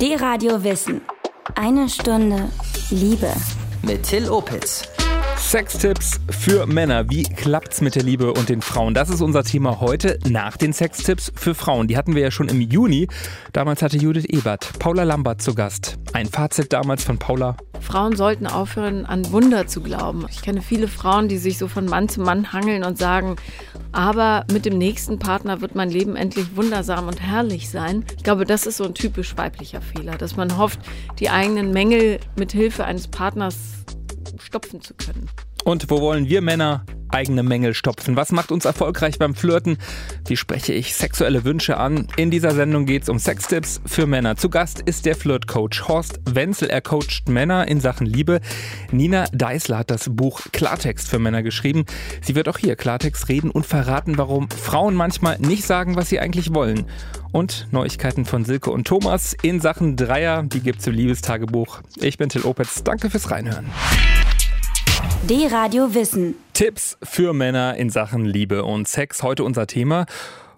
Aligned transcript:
D-Radio 0.00 0.64
Wissen. 0.64 1.02
Eine 1.54 1.88
Stunde 1.88 2.50
Liebe. 2.90 3.32
Mit 3.82 4.02
Till 4.02 4.28
Opitz. 4.28 4.93
Sextipps 5.50 6.18
für 6.30 6.66
Männer. 6.66 7.08
Wie 7.10 7.22
klappt's 7.22 7.80
mit 7.80 7.94
der 7.94 8.02
Liebe 8.02 8.32
und 8.32 8.48
den 8.48 8.60
Frauen? 8.60 8.92
Das 8.92 9.08
ist 9.08 9.20
unser 9.20 9.44
Thema 9.44 9.80
heute 9.80 10.18
nach 10.28 10.56
den 10.56 10.72
Sextipps 10.72 11.30
für 11.36 11.54
Frauen. 11.54 11.86
Die 11.86 11.96
hatten 11.96 12.16
wir 12.16 12.22
ja 12.22 12.30
schon 12.32 12.48
im 12.48 12.60
Juni. 12.60 13.06
Damals 13.52 13.80
hatte 13.80 13.96
Judith 13.96 14.24
Ebert 14.24 14.78
Paula 14.80 15.04
Lambert 15.04 15.42
zu 15.42 15.54
Gast. 15.54 15.96
Ein 16.12 16.26
Fazit 16.26 16.72
damals 16.72 17.04
von 17.04 17.18
Paula. 17.18 17.56
Frauen 17.80 18.16
sollten 18.16 18.48
aufhören, 18.48 19.06
an 19.06 19.30
Wunder 19.30 19.68
zu 19.68 19.80
glauben. 19.80 20.26
Ich 20.30 20.42
kenne 20.42 20.62
viele 20.62 20.88
Frauen, 20.88 21.28
die 21.28 21.38
sich 21.38 21.58
so 21.58 21.68
von 21.68 21.84
Mann 21.84 22.08
zu 22.08 22.20
Mann 22.20 22.52
hangeln 22.52 22.82
und 22.82 22.98
sagen, 22.98 23.36
aber 23.92 24.46
mit 24.50 24.64
dem 24.64 24.78
nächsten 24.78 25.20
Partner 25.20 25.60
wird 25.60 25.76
mein 25.76 25.90
Leben 25.90 26.16
endlich 26.16 26.56
wundersam 26.56 27.06
und 27.06 27.20
herrlich 27.20 27.68
sein. 27.70 28.04
Ich 28.16 28.24
glaube, 28.24 28.44
das 28.44 28.66
ist 28.66 28.78
so 28.78 28.84
ein 28.84 28.94
typisch 28.94 29.36
weiblicher 29.36 29.82
Fehler, 29.82 30.16
dass 30.16 30.36
man 30.36 30.56
hofft, 30.56 30.80
die 31.20 31.30
eigenen 31.30 31.72
Mängel 31.72 32.18
mit 32.36 32.50
Hilfe 32.50 32.84
eines 32.84 33.06
Partners 33.06 33.73
stopfen 34.54 34.80
zu 34.80 34.94
können. 34.94 35.28
Und 35.64 35.90
wo 35.90 36.00
wollen 36.00 36.28
wir 36.28 36.40
Männer 36.40 36.84
eigene 37.08 37.42
Mängel 37.42 37.74
stopfen? 37.74 38.16
Was 38.16 38.30
macht 38.30 38.52
uns 38.52 38.66
erfolgreich 38.66 39.18
beim 39.18 39.34
Flirten? 39.34 39.78
Wie 40.28 40.36
spreche 40.36 40.72
ich 40.72 40.94
sexuelle 40.94 41.44
Wünsche 41.44 41.76
an? 41.76 42.06
In 42.16 42.30
dieser 42.30 42.52
Sendung 42.52 42.86
geht 42.86 43.02
es 43.02 43.08
um 43.08 43.18
Sextipps 43.18 43.80
für 43.84 44.06
Männer. 44.06 44.36
Zu 44.36 44.50
Gast 44.50 44.80
ist 44.80 45.06
der 45.06 45.16
Flirtcoach 45.16 45.88
Horst 45.88 46.20
Wenzel. 46.24 46.70
Er 46.70 46.82
coacht 46.82 47.28
Männer 47.28 47.66
in 47.66 47.80
Sachen 47.80 48.06
Liebe. 48.06 48.40
Nina 48.92 49.24
Deißler 49.32 49.78
hat 49.78 49.90
das 49.90 50.08
Buch 50.08 50.42
Klartext 50.52 51.08
für 51.08 51.18
Männer 51.18 51.42
geschrieben. 51.42 51.84
Sie 52.22 52.36
wird 52.36 52.48
auch 52.48 52.58
hier 52.58 52.76
Klartext 52.76 53.28
reden 53.28 53.50
und 53.50 53.66
verraten, 53.66 54.18
warum 54.18 54.48
Frauen 54.50 54.94
manchmal 54.94 55.40
nicht 55.40 55.64
sagen, 55.64 55.96
was 55.96 56.10
sie 56.10 56.20
eigentlich 56.20 56.54
wollen. 56.54 56.84
Und 57.32 57.66
Neuigkeiten 57.72 58.24
von 58.24 58.44
Silke 58.44 58.70
und 58.70 58.86
Thomas 58.86 59.34
in 59.42 59.60
Sachen 59.60 59.96
Dreier, 59.96 60.44
die 60.44 60.60
gibt's 60.60 60.86
im 60.86 60.94
Liebestagebuch. 60.94 61.80
Ich 61.96 62.18
bin 62.18 62.28
Till 62.28 62.42
Opitz. 62.42 62.84
Danke 62.84 63.10
fürs 63.10 63.32
Reinhören. 63.32 63.66
D-Radio 65.28 65.94
Wissen. 65.94 66.34
Tipps 66.52 66.96
für 67.02 67.32
Männer 67.32 67.76
in 67.76 67.90
Sachen 67.90 68.24
Liebe 68.24 68.64
und 68.64 68.88
Sex. 68.88 69.22
Heute 69.22 69.44
unser 69.44 69.66
Thema. 69.66 70.06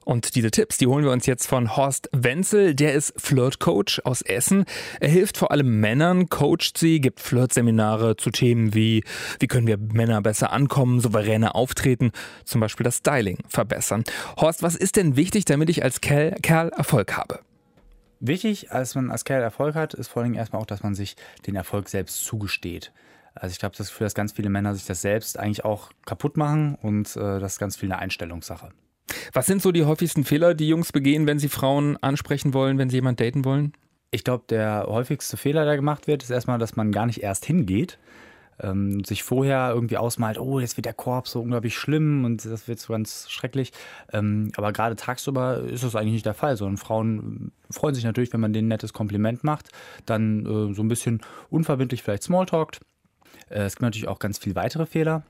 Und 0.05 0.37
diese 0.37 0.51
Tipps, 0.51 0.79
die 0.79 0.87
holen 0.87 1.05
wir 1.05 1.11
uns 1.11 1.27
jetzt 1.27 1.47
von 1.47 1.77
Horst 1.77 2.09
Wenzel. 2.13 2.75
Der 2.75 2.95
ist 2.95 3.13
Flirtcoach 3.17 4.03
aus 4.05 4.23
Essen. 4.23 4.65
Er 5.01 5.09
hilft 5.09 5.37
vor 5.37 5.51
allem 5.51 5.81
Männern, 5.81 6.29
coacht 6.29 6.79
sie, 6.79 7.01
gibt 7.01 7.21
Flirtseminare 7.21 8.17
zu 8.17 8.31
Themen 8.31 8.73
wie, 8.73 9.03
wie 9.41 9.47
können 9.49 9.67
wir 9.67 9.79
Männer 9.79 10.23
besser 10.23 10.53
ankommen, 10.53 11.01
souveräner 11.01 11.57
auftreten, 11.57 12.13
zum 12.45 12.61
Beispiel 12.61 12.85
das 12.85 12.99
Styling 12.99 13.39
verbessern. 13.49 14.05
Horst, 14.41 14.63
was 14.63 14.77
ist 14.77 14.97
denn 14.97 15.17
wichtig, 15.17 15.45
damit 15.45 15.71
ich 15.71 15.83
als 15.83 16.01
Kerl, 16.01 16.37
Kerl 16.43 16.69
Erfolg 16.69 17.17
habe? 17.17 17.41
Wichtig, 18.21 18.71
als 18.71 18.95
man 18.95 19.11
als 19.11 19.25
Kerl 19.25 19.43
Erfolg 19.43 19.75
hat, 19.75 19.93
ist 19.93 20.09
vor 20.09 20.23
allem 20.23 20.35
erstmal 20.35 20.63
auch, 20.63 20.67
dass 20.67 20.83
man 20.83 20.95
sich 20.95 21.17
den 21.47 21.57
Erfolg 21.57 21.89
selbst 21.89 22.25
zugesteht. 22.25 22.93
Also 23.39 23.53
ich 23.53 23.59
glaube, 23.59 23.77
das 23.77 23.89
Gefühl, 23.89 24.06
dass 24.06 24.15
ganz 24.15 24.33
viele 24.33 24.48
Männer 24.48 24.75
sich 24.75 24.87
das 24.87 25.03
selbst 25.03 25.39
eigentlich 25.39 25.65
auch 25.65 25.91
kaputt 26.06 26.37
machen 26.37 26.77
und 26.81 27.17
äh, 27.17 27.39
das 27.39 27.55
ist 27.55 27.59
ganz 27.59 27.77
viel 27.77 27.93
eine 27.93 28.01
Einstellungssache. 28.01 28.70
Was 29.33 29.47
sind 29.47 29.62
so 29.62 29.73
die 29.73 29.84
häufigsten 29.84 30.25
Fehler, 30.25 30.55
die 30.55 30.69
Jungs 30.69 30.91
begehen, 30.91 31.27
wenn 31.27 31.39
sie 31.39 31.48
Frauen 31.48 31.97
ansprechen 31.98 32.55
wollen, 32.55 32.78
wenn 32.78 32.91
sie 32.91 32.97
jemand 32.97 33.20
daten 33.20 33.45
wollen? 33.45 33.73
Ich 34.11 34.25
glaube, 34.25 34.45
der 34.48 34.87
häufigste 34.89 35.37
Fehler, 35.37 35.65
der 35.65 35.77
gemacht 35.77 36.06
wird, 36.06 36.23
ist 36.23 36.31
erstmal, 36.31 36.59
dass 36.59 36.77
man 36.77 36.93
gar 36.93 37.06
nicht 37.06 37.23
erst 37.23 37.45
hingeht. 37.45 37.98
Ähm, 38.59 39.05
sich 39.05 39.23
vorher 39.23 39.71
irgendwie 39.75 39.98
ausmalt, 39.98 40.39
oh, 40.39 40.61
jetzt 40.61 40.78
wird 40.78 40.87
der 40.87 40.95
Korb 40.95 41.28
so 41.28 41.43
unglaublich 41.43 41.77
schlimm 41.77 42.25
und 42.25 42.43
das 42.43 42.67
wird 42.67 42.78
so 42.78 42.95
ganz 42.95 43.28
schrecklich. 43.28 43.71
Ähm, 44.15 44.50
aber 44.56 44.73
gerade 44.73 44.97
tagsüber 44.97 45.59
ist 45.59 45.84
das 45.84 45.95
eigentlich 45.95 46.15
nicht 46.15 46.27
der 46.27 46.33
Fall, 46.33 46.56
sondern 46.56 46.78
Frauen 46.78 47.53
freuen 47.71 47.95
sich 47.95 48.05
natürlich, 48.05 48.33
wenn 48.33 48.41
man 48.41 48.55
denen 48.55 48.69
ein 48.69 48.71
nettes 48.71 48.95
Kompliment 48.95 49.45
macht, 49.45 49.69
dann 50.06 50.47
äh, 50.47 50.75
so 50.75 50.83
ein 50.83 50.89
bisschen 50.89 51.21
unverbindlich 51.50 52.03
vielleicht 52.03 52.23
Smalltalkt 52.23 52.81
es 53.49 53.75
gibt 53.75 53.83
natürlich 53.83 54.09
auch 54.09 54.19
ganz 54.19 54.39
viele 54.39 54.55
weitere 54.55 54.87
Fehler. 54.87 55.23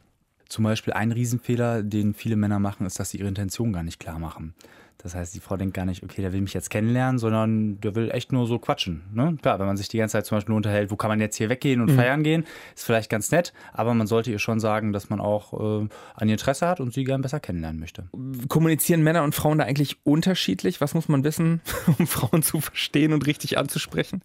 Zum 0.48 0.64
Beispiel 0.64 0.92
ein 0.92 1.12
Riesenfehler, 1.12 1.82
den 1.82 2.14
viele 2.14 2.36
Männer 2.36 2.58
machen, 2.58 2.86
ist, 2.86 3.00
dass 3.00 3.10
sie 3.10 3.18
ihre 3.18 3.28
Intention 3.28 3.72
gar 3.72 3.82
nicht 3.82 3.98
klar 3.98 4.18
machen. 4.18 4.54
Das 4.98 5.14
heißt, 5.14 5.34
die 5.34 5.40
Frau 5.40 5.56
denkt 5.56 5.74
gar 5.74 5.84
nicht, 5.84 6.02
okay, 6.02 6.22
der 6.22 6.32
will 6.32 6.40
mich 6.40 6.54
jetzt 6.54 6.70
kennenlernen, 6.70 7.18
sondern 7.18 7.80
der 7.80 7.94
will 7.94 8.10
echt 8.10 8.32
nur 8.32 8.46
so 8.46 8.58
quatschen. 8.58 9.02
Ne? 9.12 9.36
Klar, 9.40 9.58
wenn 9.58 9.66
man 9.66 9.76
sich 9.76 9.88
die 9.88 9.98
ganze 9.98 10.14
Zeit 10.14 10.26
zum 10.26 10.36
Beispiel 10.36 10.50
nur 10.50 10.56
unterhält, 10.56 10.90
wo 10.90 10.96
kann 10.96 11.10
man 11.10 11.20
jetzt 11.20 11.36
hier 11.36 11.48
weggehen 11.48 11.80
und 11.80 11.92
mhm. 11.92 11.96
feiern 11.96 12.22
gehen, 12.22 12.44
ist 12.74 12.84
vielleicht 12.84 13.10
ganz 13.10 13.30
nett, 13.30 13.52
aber 13.72 13.94
man 13.94 14.06
sollte 14.06 14.30
ihr 14.30 14.38
schon 14.38 14.58
sagen, 14.58 14.92
dass 14.92 15.10
man 15.10 15.20
auch 15.20 15.52
äh, 15.52 15.88
an 16.14 16.28
ihr 16.28 16.32
Interesse 16.32 16.66
hat 16.66 16.80
und 16.80 16.92
sie 16.92 17.04
gern 17.04 17.22
besser 17.22 17.40
kennenlernen 17.40 17.78
möchte. 17.78 18.08
Kommunizieren 18.48 19.02
Männer 19.02 19.22
und 19.22 19.34
Frauen 19.34 19.58
da 19.58 19.64
eigentlich 19.64 19.98
unterschiedlich? 20.04 20.80
Was 20.80 20.94
muss 20.94 21.08
man 21.08 21.24
wissen, 21.24 21.60
um 21.98 22.06
Frauen 22.06 22.42
zu 22.42 22.60
verstehen 22.60 23.12
und 23.12 23.26
richtig 23.26 23.58
anzusprechen? 23.58 24.22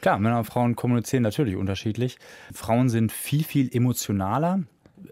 Klar, 0.00 0.18
Männer 0.18 0.38
und 0.38 0.44
Frauen 0.44 0.76
kommunizieren 0.76 1.22
natürlich 1.22 1.56
unterschiedlich. 1.56 2.18
Frauen 2.52 2.88
sind 2.88 3.12
viel, 3.12 3.44
viel 3.44 3.74
emotionaler. 3.74 4.60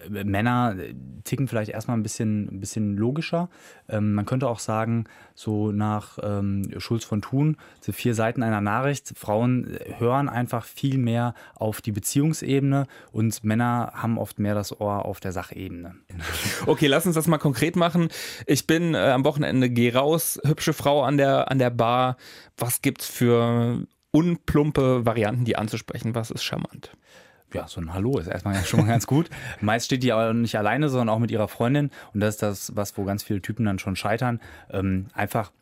Männer 0.08 0.76
ticken 1.24 1.48
vielleicht 1.48 1.70
erstmal 1.70 1.96
ein 1.96 2.02
bisschen, 2.02 2.48
ein 2.48 2.60
bisschen 2.60 2.96
logischer. 2.96 3.48
Ähm, 3.88 4.14
man 4.14 4.26
könnte 4.26 4.48
auch 4.48 4.58
sagen, 4.58 5.04
so 5.34 5.72
nach 5.72 6.18
ähm, 6.22 6.68
Schulz 6.78 7.04
von 7.04 7.22
Thun, 7.22 7.56
so 7.80 7.92
vier 7.92 8.14
Seiten 8.14 8.42
einer 8.42 8.60
Nachricht, 8.60 9.12
Frauen 9.16 9.78
hören 9.98 10.28
einfach 10.28 10.64
viel 10.64 10.98
mehr 10.98 11.34
auf 11.54 11.80
die 11.80 11.92
Beziehungsebene 11.92 12.86
und 13.12 13.44
Männer 13.44 13.92
haben 13.94 14.18
oft 14.18 14.38
mehr 14.38 14.54
das 14.54 14.80
Ohr 14.80 15.04
auf 15.04 15.20
der 15.20 15.32
Sachebene. 15.32 15.94
Okay, 16.66 16.86
lass 16.86 17.06
uns 17.06 17.14
das 17.14 17.28
mal 17.28 17.38
konkret 17.38 17.76
machen. 17.76 18.08
Ich 18.46 18.66
bin 18.66 18.94
äh, 18.94 18.98
am 18.98 19.24
Wochenende, 19.24 19.70
gehe 19.70 19.94
raus, 19.94 20.40
hübsche 20.44 20.72
Frau 20.72 21.02
an 21.02 21.16
der, 21.16 21.50
an 21.50 21.58
der 21.58 21.70
Bar. 21.70 22.16
Was 22.56 22.82
gibt's 22.82 23.06
für 23.06 23.86
unplumpe 24.10 25.04
Varianten, 25.04 25.44
die 25.44 25.56
anzusprechen. 25.56 26.14
Was 26.14 26.30
ist 26.30 26.44
charmant? 26.44 26.96
ja, 27.54 27.68
so 27.68 27.80
ein 27.80 27.94
Hallo 27.94 28.18
ist 28.18 28.26
erstmal 28.26 28.56
schon 28.64 28.80
mal 28.80 28.86
ganz 28.86 29.06
gut. 29.06 29.30
Meist 29.60 29.86
steht 29.86 30.02
die 30.02 30.12
aber 30.12 30.34
nicht 30.34 30.56
alleine, 30.58 30.88
sondern 30.88 31.08
auch 31.08 31.18
mit 31.18 31.30
ihrer 31.30 31.48
Freundin. 31.48 31.90
Und 32.12 32.20
das 32.20 32.34
ist 32.34 32.42
das, 32.42 32.76
was, 32.76 32.96
wo 32.98 33.04
ganz 33.04 33.22
viele 33.22 33.40
Typen 33.40 33.64
dann 33.64 33.78
schon 33.78 33.96
scheitern. 33.96 34.40
Ähm, 34.70 35.06
einfach 35.14 35.52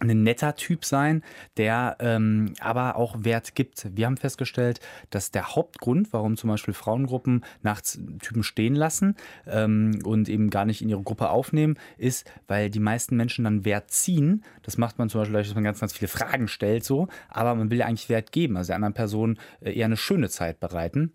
ein 0.00 0.22
netter 0.22 0.56
Typ 0.56 0.84
sein, 0.84 1.22
der 1.56 1.96
ähm, 2.00 2.54
aber 2.60 2.96
auch 2.96 3.16
Wert 3.20 3.54
gibt. 3.54 3.86
Wir 3.94 4.06
haben 4.06 4.16
festgestellt, 4.16 4.80
dass 5.10 5.30
der 5.30 5.54
Hauptgrund, 5.54 6.12
warum 6.12 6.36
zum 6.36 6.50
Beispiel 6.50 6.74
Frauengruppen 6.74 7.44
nachts 7.62 8.00
Typen 8.20 8.42
stehen 8.42 8.74
lassen 8.74 9.16
ähm, 9.46 10.00
und 10.04 10.28
eben 10.28 10.50
gar 10.50 10.64
nicht 10.64 10.82
in 10.82 10.88
ihre 10.88 11.02
Gruppe 11.02 11.30
aufnehmen, 11.30 11.78
ist, 11.96 12.30
weil 12.48 12.70
die 12.70 12.80
meisten 12.80 13.16
Menschen 13.16 13.44
dann 13.44 13.64
Wert 13.64 13.90
ziehen. 13.90 14.44
Das 14.62 14.78
macht 14.78 14.98
man 14.98 15.08
zum 15.08 15.20
Beispiel, 15.20 15.42
dass 15.42 15.54
man 15.54 15.64
ganz, 15.64 15.80
ganz 15.80 15.92
viele 15.92 16.08
Fragen 16.08 16.48
stellt, 16.48 16.84
so, 16.84 17.08
aber 17.28 17.54
man 17.54 17.70
will 17.70 17.78
ja 17.78 17.86
eigentlich 17.86 18.08
Wert 18.08 18.32
geben, 18.32 18.56
also 18.56 18.68
der 18.68 18.76
anderen 18.76 18.94
Person 18.94 19.38
äh, 19.60 19.72
eher 19.72 19.86
eine 19.86 19.96
schöne 19.96 20.28
Zeit 20.28 20.60
bereiten. 20.60 21.12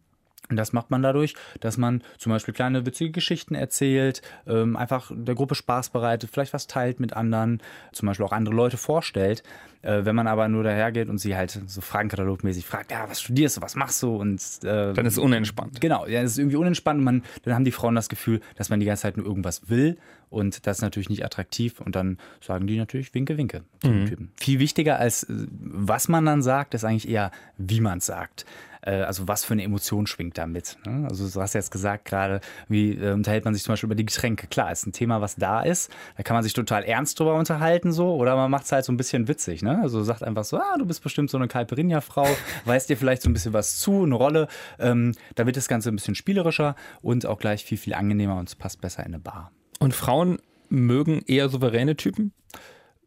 Und 0.49 0.55
das 0.55 0.73
macht 0.73 0.89
man 0.89 1.01
dadurch, 1.01 1.35
dass 1.59 1.77
man 1.77 2.01
zum 2.17 2.31
Beispiel 2.31 2.53
kleine 2.53 2.85
witzige 2.85 3.11
Geschichten 3.11 3.55
erzählt, 3.55 4.21
ähm, 4.47 4.75
einfach 4.75 5.11
der 5.13 5.35
Gruppe 5.35 5.55
Spaß 5.55 5.89
bereitet, 5.89 6.29
vielleicht 6.31 6.53
was 6.53 6.67
teilt 6.67 6.99
mit 6.99 7.13
anderen, 7.13 7.61
zum 7.91 8.07
Beispiel 8.07 8.25
auch 8.25 8.31
andere 8.31 8.55
Leute 8.55 8.77
vorstellt. 8.77 9.43
Äh, 9.81 10.03
wenn 10.03 10.15
man 10.15 10.27
aber 10.27 10.49
nur 10.49 10.63
dahergeht 10.63 11.07
und 11.07 11.19
sie 11.19 11.35
halt 11.37 11.57
so 11.67 11.81
Fragenkatalogmäßig 11.81 12.65
fragt, 12.65 12.91
ja, 12.91 13.07
was 13.09 13.21
studierst 13.21 13.57
du, 13.57 13.61
was 13.61 13.75
machst 13.75 14.03
du? 14.03 14.15
Und 14.15 14.41
äh, 14.63 14.93
dann 14.93 15.05
ist 15.05 15.13
es 15.13 15.19
unentspannt. 15.19 15.79
Genau, 15.79 16.05
ja, 16.05 16.21
es 16.21 16.31
ist 16.31 16.37
irgendwie 16.37 16.57
unentspannt 16.57 16.99
und 16.99 17.05
man, 17.05 17.23
dann 17.43 17.53
haben 17.53 17.63
die 17.63 17.71
Frauen 17.71 17.95
das 17.95 18.09
Gefühl, 18.09 18.41
dass 18.55 18.69
man 18.69 18.79
die 18.79 18.85
ganze 18.85 19.03
Zeit 19.03 19.15
nur 19.17 19.25
irgendwas 19.25 19.69
will 19.69 19.97
und 20.29 20.67
das 20.67 20.77
ist 20.77 20.81
natürlich 20.81 21.09
nicht 21.09 21.23
attraktiv 21.23 21.79
und 21.79 21.95
dann 21.95 22.17
sagen 22.41 22.67
die 22.67 22.77
natürlich 22.77 23.13
Winke, 23.13 23.37
Winke. 23.37 23.63
Mhm. 23.83 24.29
Viel 24.37 24.59
wichtiger 24.59 24.99
als 24.99 25.23
äh, 25.23 25.47
was 25.49 26.09
man 26.09 26.25
dann 26.25 26.41
sagt, 26.41 26.73
ist 26.73 26.83
eigentlich 26.83 27.07
eher, 27.07 27.31
wie 27.57 27.79
man 27.79 27.99
es 27.99 28.07
sagt. 28.07 28.45
Äh, 28.81 29.01
also 29.01 29.27
was 29.27 29.45
für 29.45 29.53
eine 29.53 29.63
Emotion 29.63 30.07
schwingt 30.07 30.37
damit. 30.37 30.77
Ne? 30.85 31.07
Also 31.09 31.29
du 31.29 31.41
hast 31.41 31.53
jetzt 31.53 31.71
gesagt 31.71 32.05
gerade, 32.05 32.41
wie 32.67 32.93
äh, 32.93 33.11
unterhält 33.11 33.45
man 33.45 33.53
sich 33.53 33.63
zum 33.63 33.73
Beispiel 33.73 33.87
über 33.87 33.95
die 33.95 34.05
Getränke. 34.05 34.47
Klar, 34.47 34.71
ist 34.71 34.85
ein 34.85 34.91
Thema, 34.91 35.21
was 35.21 35.35
da 35.35 35.61
ist. 35.61 35.91
Da 36.17 36.23
kann 36.23 36.35
man 36.35 36.43
sich 36.43 36.53
total 36.53 36.83
ernst 36.83 37.19
drüber 37.19 37.35
unterhalten 37.35 37.91
so 37.91 38.15
oder 38.15 38.35
man 38.35 38.51
macht 38.51 38.65
es 38.65 38.71
halt 38.71 38.85
so 38.85 38.91
ein 38.91 38.97
bisschen 38.97 39.27
witzig. 39.27 39.61
Ne? 39.61 39.79
Also 39.81 40.03
sagt 40.03 40.23
einfach 40.23 40.43
so, 40.43 40.57
ah, 40.57 40.77
du 40.77 40.85
bist 40.85 41.03
bestimmt 41.03 41.29
so 41.29 41.37
eine 41.37 41.47
Caipirinha-Frau, 41.47 42.27
weißt 42.65 42.89
dir 42.89 42.97
vielleicht 42.97 43.21
so 43.21 43.29
ein 43.29 43.33
bisschen 43.33 43.53
was 43.53 43.79
zu, 43.79 44.03
eine 44.03 44.15
Rolle. 44.15 44.47
Ähm, 44.79 45.13
da 45.35 45.45
wird 45.45 45.57
das 45.57 45.67
Ganze 45.67 45.89
ein 45.89 45.95
bisschen 45.95 46.15
spielerischer 46.15 46.75
und 47.01 47.25
auch 47.25 47.39
gleich 47.39 47.65
viel, 47.65 47.77
viel 47.77 47.93
angenehmer 47.93 48.37
und 48.37 48.49
es 48.49 48.55
passt 48.55 48.81
besser 48.81 49.01
in 49.01 49.13
eine 49.13 49.19
Bar. 49.19 49.51
Und 49.79 49.93
Frauen 49.93 50.39
mögen 50.69 51.23
eher 51.25 51.49
souveräne 51.49 51.95
Typen? 51.95 52.33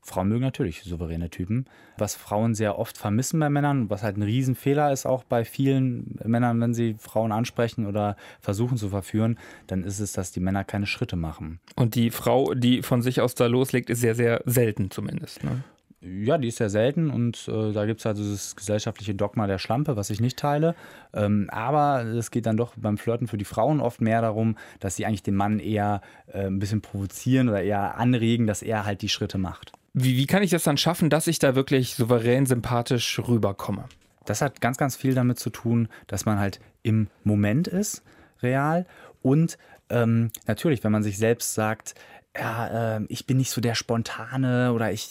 Frauen 0.05 0.29
mögen 0.29 0.43
natürlich 0.43 0.83
souveräne 0.83 1.31
Typen. 1.31 1.67
Was 1.97 2.17
Frauen 2.17 2.55
sehr 2.55 2.79
oft 2.79 2.99
vermissen 2.99 3.39
bei 3.39 3.49
Männern, 3.49 3.89
was 3.89 4.03
halt 4.03 4.17
ein 4.17 4.23
Riesenfehler 4.23 4.93
ist 4.93 5.07
auch 5.07 5.23
bei 5.23 5.45
vielen 5.45 6.19
Männern, 6.25 6.61
wenn 6.61 6.75
sie 6.75 6.97
Frauen 6.99 7.31
ansprechen 7.31 7.87
oder 7.87 8.17
versuchen 8.41 8.77
zu 8.77 8.89
verführen, 8.89 9.39
dann 9.69 9.85
ist 9.85 10.01
es, 10.01 10.13
dass 10.13 10.33
die 10.33 10.41
Männer 10.41 10.65
keine 10.65 10.87
Schritte 10.87 11.17
machen. 11.17 11.61
Und 11.77 11.95
die 11.95 12.11
Frau, 12.11 12.53
die 12.55 12.83
von 12.83 13.01
sich 13.01 13.21
aus 13.21 13.35
da 13.35 13.47
loslegt, 13.47 13.91
ist 13.91 14.01
sehr, 14.01 14.17
sehr 14.17 14.43
selten 14.45 14.91
zumindest. 14.91 15.45
Ne? 15.45 15.63
Ja, 16.05 16.37
die 16.37 16.49
ist 16.49 16.59
sehr 16.59 16.71
selten 16.71 17.11
und 17.11 17.47
äh, 17.47 17.73
da 17.73 17.87
gibt 17.87 18.01
es 18.01 18.07
also 18.07 18.29
das 18.29 18.57
gesellschaftliche 18.57 19.15
Dogma 19.15 19.47
der 19.47 19.59
Schlampe, 19.59 19.95
was 19.95 20.11
ich 20.11 20.21
nicht 20.21 20.37
teile. 20.37 20.75
Ähm, 21.15 21.49
aber 21.53 22.05
es 22.05 22.33
geht 22.33 22.47
dann 22.47 22.57
doch 22.57 22.75
beim 22.77 22.99
Flirten 22.99 23.29
für 23.29 23.39
die 23.39 23.45
Frauen 23.45 23.81
oft 23.81 24.01
mehr 24.01 24.21
darum, 24.21 24.57
dass 24.81 24.97
sie 24.97 25.07
eigentlich 25.07 25.23
den 25.23 25.37
Mann 25.37 25.61
eher 25.61 26.01
äh, 26.27 26.47
ein 26.47 26.59
bisschen 26.59 26.81
provozieren 26.81 27.49
oder 27.49 27.63
eher 27.63 27.99
anregen, 27.99 28.49
dass 28.49 28.63
er 28.63 28.85
halt 28.85 29.03
die 29.03 29.09
Schritte 29.09 29.39
macht. 29.39 29.73
Wie, 29.95 30.17
wie 30.17 30.27
kann 30.27 30.43
ich 30.43 30.51
das 30.51 30.63
dann 30.63 30.79
schaffen, 30.79 31.11
dass 31.11 31.27
ich 31.27 31.39
da 31.39 31.55
wirklich 31.55 31.95
souverän 31.95 32.47
sympathisch 32.47 33.21
rüberkomme? 33.21 33.85
Das 34.25 34.41
hat 34.41 34.61
ganz, 34.61 34.79
ganz 34.79 34.97
viel 34.97 35.15
damit 35.15 35.39
zu 35.39 35.51
tun, 35.51 35.89
dass 36.07 36.25
man 36.25 36.39
halt 36.39 36.61
im 36.83 37.09
Moment 37.25 37.69
ist, 37.69 38.03
real. 38.43 38.87
Und 39.21 39.59
ähm, 39.91 40.31
natürlich, 40.47 40.83
wenn 40.85 40.93
man 40.93 41.03
sich 41.03 41.19
selbst 41.19 41.55
sagt, 41.55 41.95
ja, 42.37 42.97
äh, 42.97 43.01
ich 43.09 43.27
bin 43.27 43.37
nicht 43.37 43.51
so 43.51 43.61
der 43.61 43.75
Spontane 43.75 44.73
oder 44.73 44.91
ich 44.91 45.11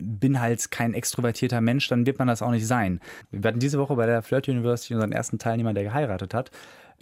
bin 0.00 0.40
halt 0.40 0.70
kein 0.70 0.94
extrovertierter 0.94 1.60
Mensch, 1.60 1.88
dann 1.88 2.06
wird 2.06 2.18
man 2.18 2.28
das 2.28 2.42
auch 2.42 2.50
nicht 2.50 2.66
sein. 2.66 3.00
Wir 3.30 3.48
hatten 3.48 3.58
diese 3.58 3.78
Woche 3.78 3.96
bei 3.96 4.06
der 4.06 4.22
Flirt 4.22 4.48
University 4.48 4.94
unseren 4.94 5.12
ersten 5.12 5.38
Teilnehmer, 5.38 5.74
der 5.74 5.84
geheiratet 5.84 6.34
hat. 6.34 6.50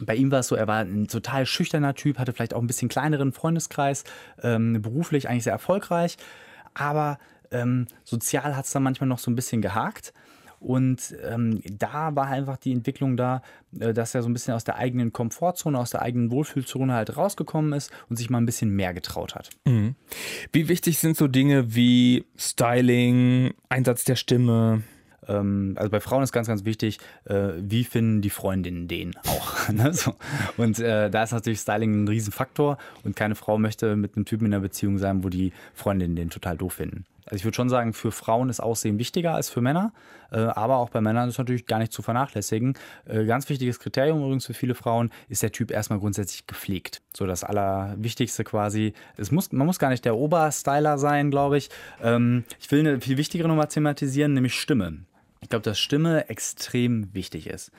Bei 0.00 0.14
ihm 0.14 0.30
war 0.30 0.40
es 0.40 0.48
so, 0.48 0.56
er 0.56 0.66
war 0.66 0.80
ein 0.80 1.08
total 1.08 1.46
schüchterner 1.46 1.94
Typ, 1.94 2.18
hatte 2.18 2.32
vielleicht 2.32 2.54
auch 2.54 2.60
ein 2.60 2.66
bisschen 2.66 2.88
kleineren 2.88 3.32
Freundeskreis, 3.32 4.04
ähm, 4.42 4.80
beruflich 4.82 5.28
eigentlich 5.28 5.44
sehr 5.44 5.52
erfolgreich, 5.52 6.16
aber 6.74 7.18
ähm, 7.50 7.86
sozial 8.04 8.56
hat 8.56 8.64
es 8.64 8.72
dann 8.72 8.82
manchmal 8.82 9.08
noch 9.08 9.18
so 9.18 9.30
ein 9.30 9.36
bisschen 9.36 9.62
gehakt. 9.62 10.12
Und 10.60 11.16
ähm, 11.26 11.62
da 11.64 12.14
war 12.14 12.26
einfach 12.26 12.58
die 12.58 12.72
Entwicklung 12.72 13.16
da, 13.16 13.40
äh, 13.78 13.94
dass 13.94 14.14
er 14.14 14.22
so 14.22 14.28
ein 14.28 14.34
bisschen 14.34 14.52
aus 14.52 14.62
der 14.62 14.76
eigenen 14.76 15.10
Komfortzone, 15.10 15.78
aus 15.78 15.90
der 15.90 16.02
eigenen 16.02 16.30
Wohlfühlzone 16.30 16.92
halt 16.92 17.16
rausgekommen 17.16 17.72
ist 17.72 17.90
und 18.10 18.16
sich 18.16 18.28
mal 18.28 18.38
ein 18.38 18.46
bisschen 18.46 18.68
mehr 18.70 18.92
getraut 18.92 19.34
hat. 19.34 19.48
Mhm. 19.64 19.94
Wie 20.52 20.68
wichtig 20.68 20.98
sind 20.98 21.16
so 21.16 21.28
Dinge 21.28 21.74
wie 21.74 22.26
Styling, 22.36 23.54
Einsatz 23.70 24.04
der 24.04 24.16
Stimme? 24.16 24.82
Ähm, 25.28 25.74
also 25.76 25.90
bei 25.90 26.00
Frauen 26.00 26.22
ist 26.22 26.32
ganz, 26.32 26.46
ganz 26.48 26.64
wichtig, 26.64 26.98
äh, 27.24 27.50
wie 27.58 27.84
finden 27.84 28.22
die 28.22 28.30
Freundinnen 28.30 28.88
den 28.88 29.16
auch. 29.26 29.68
ne? 29.72 29.92
so. 29.92 30.14
Und 30.56 30.78
äh, 30.78 31.10
da 31.10 31.22
ist 31.22 31.32
natürlich 31.32 31.60
Styling 31.60 32.04
ein 32.04 32.08
Riesenfaktor 32.08 32.78
und 33.04 33.16
keine 33.16 33.34
Frau 33.34 33.58
möchte 33.58 33.96
mit 33.96 34.16
einem 34.16 34.24
Typen 34.24 34.46
in 34.46 34.54
einer 34.54 34.62
Beziehung 34.62 34.98
sein, 34.98 35.24
wo 35.24 35.28
die 35.28 35.52
Freundinnen 35.74 36.16
den 36.16 36.30
total 36.30 36.56
doof 36.56 36.74
finden. 36.74 37.04
Also 37.24 37.36
ich 37.36 37.44
würde 37.44 37.54
schon 37.54 37.68
sagen, 37.68 37.92
für 37.92 38.12
Frauen 38.12 38.48
ist 38.48 38.60
Aussehen 38.60 38.98
wichtiger 38.98 39.34
als 39.34 39.50
für 39.50 39.60
Männer, 39.60 39.92
äh, 40.30 40.38
aber 40.38 40.78
auch 40.78 40.90
bei 40.90 41.00
Männern 41.00 41.28
ist 41.28 41.38
natürlich 41.38 41.66
gar 41.66 41.78
nicht 41.78 41.92
zu 41.92 42.02
vernachlässigen. 42.02 42.74
Äh, 43.06 43.24
ganz 43.24 43.48
wichtiges 43.48 43.78
Kriterium 43.78 44.20
übrigens 44.22 44.46
für 44.46 44.54
viele 44.54 44.74
Frauen 44.74 45.10
ist 45.28 45.42
der 45.42 45.52
Typ 45.52 45.70
erstmal 45.70 45.98
grundsätzlich 45.98 46.46
gepflegt. 46.46 47.02
So 47.14 47.26
das 47.26 47.44
Allerwichtigste 47.44 48.44
quasi. 48.44 48.94
Es 49.16 49.30
muss, 49.30 49.52
man 49.52 49.66
muss 49.66 49.78
gar 49.78 49.90
nicht 49.90 50.04
der 50.04 50.16
Oberstyler 50.16 50.98
sein, 50.98 51.30
glaube 51.30 51.58
ich. 51.58 51.70
Ähm, 52.02 52.44
ich 52.58 52.70
will 52.70 52.80
eine 52.80 53.00
viel 53.00 53.16
wichtigere 53.16 53.48
Nummer 53.48 53.68
thematisieren, 53.68 54.34
nämlich 54.34 54.54
Stimme. 54.54 55.04
Ich 55.40 55.48
glaube, 55.48 55.62
dass 55.62 55.78
Stimme 55.78 56.28
extrem 56.28 57.12
wichtig 57.14 57.46
ist. 57.46 57.70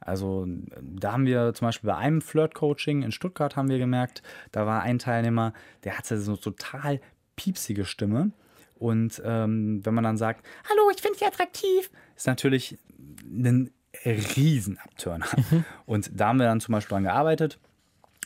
Also 0.00 0.46
da 0.80 1.12
haben 1.12 1.26
wir 1.26 1.52
zum 1.54 1.66
Beispiel 1.66 1.88
bei 1.88 1.96
einem 1.96 2.20
Flirt-Coaching 2.20 3.02
in 3.02 3.10
Stuttgart 3.10 3.56
haben 3.56 3.68
wir 3.68 3.78
gemerkt, 3.78 4.22
da 4.52 4.64
war 4.64 4.82
ein 4.82 5.00
Teilnehmer, 5.00 5.52
der 5.82 5.98
hatte 5.98 6.20
so 6.20 6.36
total 6.36 7.00
piepsige 7.34 7.84
Stimme. 7.84 8.30
Und 8.78 9.20
ähm, 9.24 9.84
wenn 9.84 9.94
man 9.94 10.04
dann 10.04 10.16
sagt, 10.16 10.44
hallo, 10.68 10.90
ich 10.94 11.00
finde 11.00 11.18
Sie 11.18 11.24
attraktiv, 11.24 11.90
ist 12.14 12.26
natürlich 12.26 12.78
ein 13.24 13.70
Riesenabturner. 14.04 15.26
Mhm. 15.50 15.64
Und 15.86 16.10
da 16.14 16.28
haben 16.28 16.38
wir 16.38 16.46
dann 16.46 16.60
zum 16.60 16.72
Beispiel 16.72 16.94
dran 16.94 17.04
gearbeitet 17.04 17.58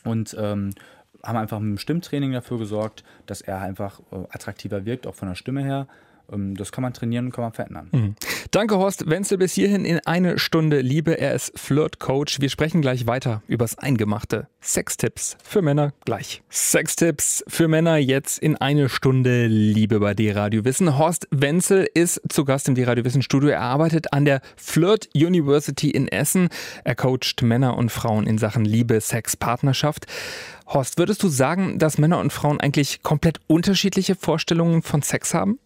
und 0.03 0.35
ähm, 0.37 0.71
haben 1.23 1.37
einfach 1.37 1.59
mit 1.59 1.69
dem 1.69 1.77
Stimmtraining 1.77 2.31
dafür 2.33 2.57
gesorgt, 2.57 3.03
dass 3.25 3.41
er 3.41 3.59
einfach 3.61 4.01
äh, 4.11 4.15
attraktiver 4.31 4.85
wirkt, 4.85 5.07
auch 5.07 5.15
von 5.15 5.29
der 5.29 5.35
Stimme 5.35 5.63
her. 5.63 5.87
Ähm, 6.31 6.55
das 6.55 6.71
kann 6.71 6.81
man 6.81 6.93
trainieren 6.93 7.25
und 7.25 7.31
kann 7.31 7.43
man 7.43 7.53
verändern. 7.53 7.89
Mhm. 7.91 8.15
Danke, 8.51 8.77
Horst 8.77 9.09
Wenzel, 9.09 9.37
bis 9.37 9.53
hierhin 9.53 9.85
in 9.85 9.99
eine 10.05 10.39
Stunde 10.39 10.81
Liebe. 10.81 11.19
Er 11.19 11.33
ist 11.33 11.57
Flirt-Coach. 11.57 12.41
Wir 12.41 12.49
sprechen 12.49 12.81
gleich 12.81 13.07
weiter 13.07 13.41
übers 13.47 13.77
Eingemachte. 13.77 14.47
Sextipps 14.61 15.37
für 15.43 15.61
Männer 15.61 15.93
gleich. 16.05 16.43
Sextipps 16.49 17.43
für 17.47 17.67
Männer 17.67 17.97
jetzt 17.97 18.39
in 18.39 18.57
eine 18.57 18.89
Stunde 18.89 19.47
Liebe 19.47 19.99
bei 19.99 20.13
D-Radio 20.13 20.65
Wissen. 20.65 20.97
Horst 20.97 21.27
Wenzel 21.31 21.87
ist 21.93 22.21
zu 22.29 22.45
Gast 22.45 22.67
im 22.67 22.75
D-Radio 22.75 23.03
Wissen 23.05 23.21
Studio. 23.21 23.49
Er 23.49 23.61
arbeitet 23.61 24.13
an 24.13 24.25
der 24.25 24.41
Flirt 24.57 25.09
University 25.15 25.89
in 25.89 26.07
Essen. 26.07 26.49
Er 26.83 26.95
coacht 26.95 27.41
Männer 27.41 27.77
und 27.77 27.91
Frauen 27.91 28.27
in 28.27 28.37
Sachen 28.37 28.65
Liebe, 28.65 29.01
Sex, 29.01 29.35
Partnerschaft. 29.35 30.05
Horst, 30.67 30.97
würdest 30.97 31.23
du 31.23 31.27
sagen, 31.27 31.79
dass 31.79 31.97
Männer 31.97 32.19
und 32.19 32.31
Frauen 32.31 32.59
eigentlich 32.59 33.01
komplett 33.03 33.39
unterschiedliche 33.47 34.15
Vorstellungen 34.15 34.81
von 34.83 35.01
Sex 35.01 35.33
haben? 35.33 35.59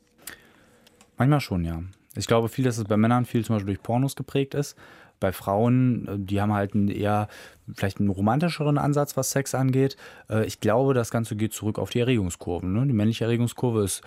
Manchmal 1.18 1.42
schon, 1.42 1.64
ja. 1.64 1.82
Ich 2.16 2.28
glaube 2.28 2.50
viel, 2.50 2.66
dass 2.66 2.78
es 2.78 2.86
bei 2.86 2.98
Männern 2.98 3.26
viel 3.26 3.44
zum 3.44 3.56
Beispiel 3.56 3.76
durch 3.76 3.84
Pornos 3.84 4.16
geprägt 4.16 4.54
ist. 4.54 4.78
Bei 5.20 5.32
Frauen, 5.32 6.08
äh, 6.08 6.12
die 6.18 6.42
haben 6.42 6.54
halt 6.54 6.74
einen 6.76 6.90
eher 6.90 7.28
vielleicht 7.74 8.00
einen 8.00 8.10
romantischeren 8.10 8.78
Ansatz, 8.78 9.18
was 9.18 9.32
Sex 9.32 9.56
angeht. 9.56 9.98
Äh, 10.30 10.46
ich 10.46 10.60
glaube, 10.60 10.94
das 10.94 11.10
Ganze 11.10 11.36
geht 11.36 11.54
zurück 11.54 11.80
auf 11.80 11.90
die 11.90 12.00
Erregungskurven. 12.00 12.74
Ne? 12.74 12.86
Die 12.86 12.94
männliche 12.94 13.26
Erregungskurve 13.26 13.84
ist 13.84 14.02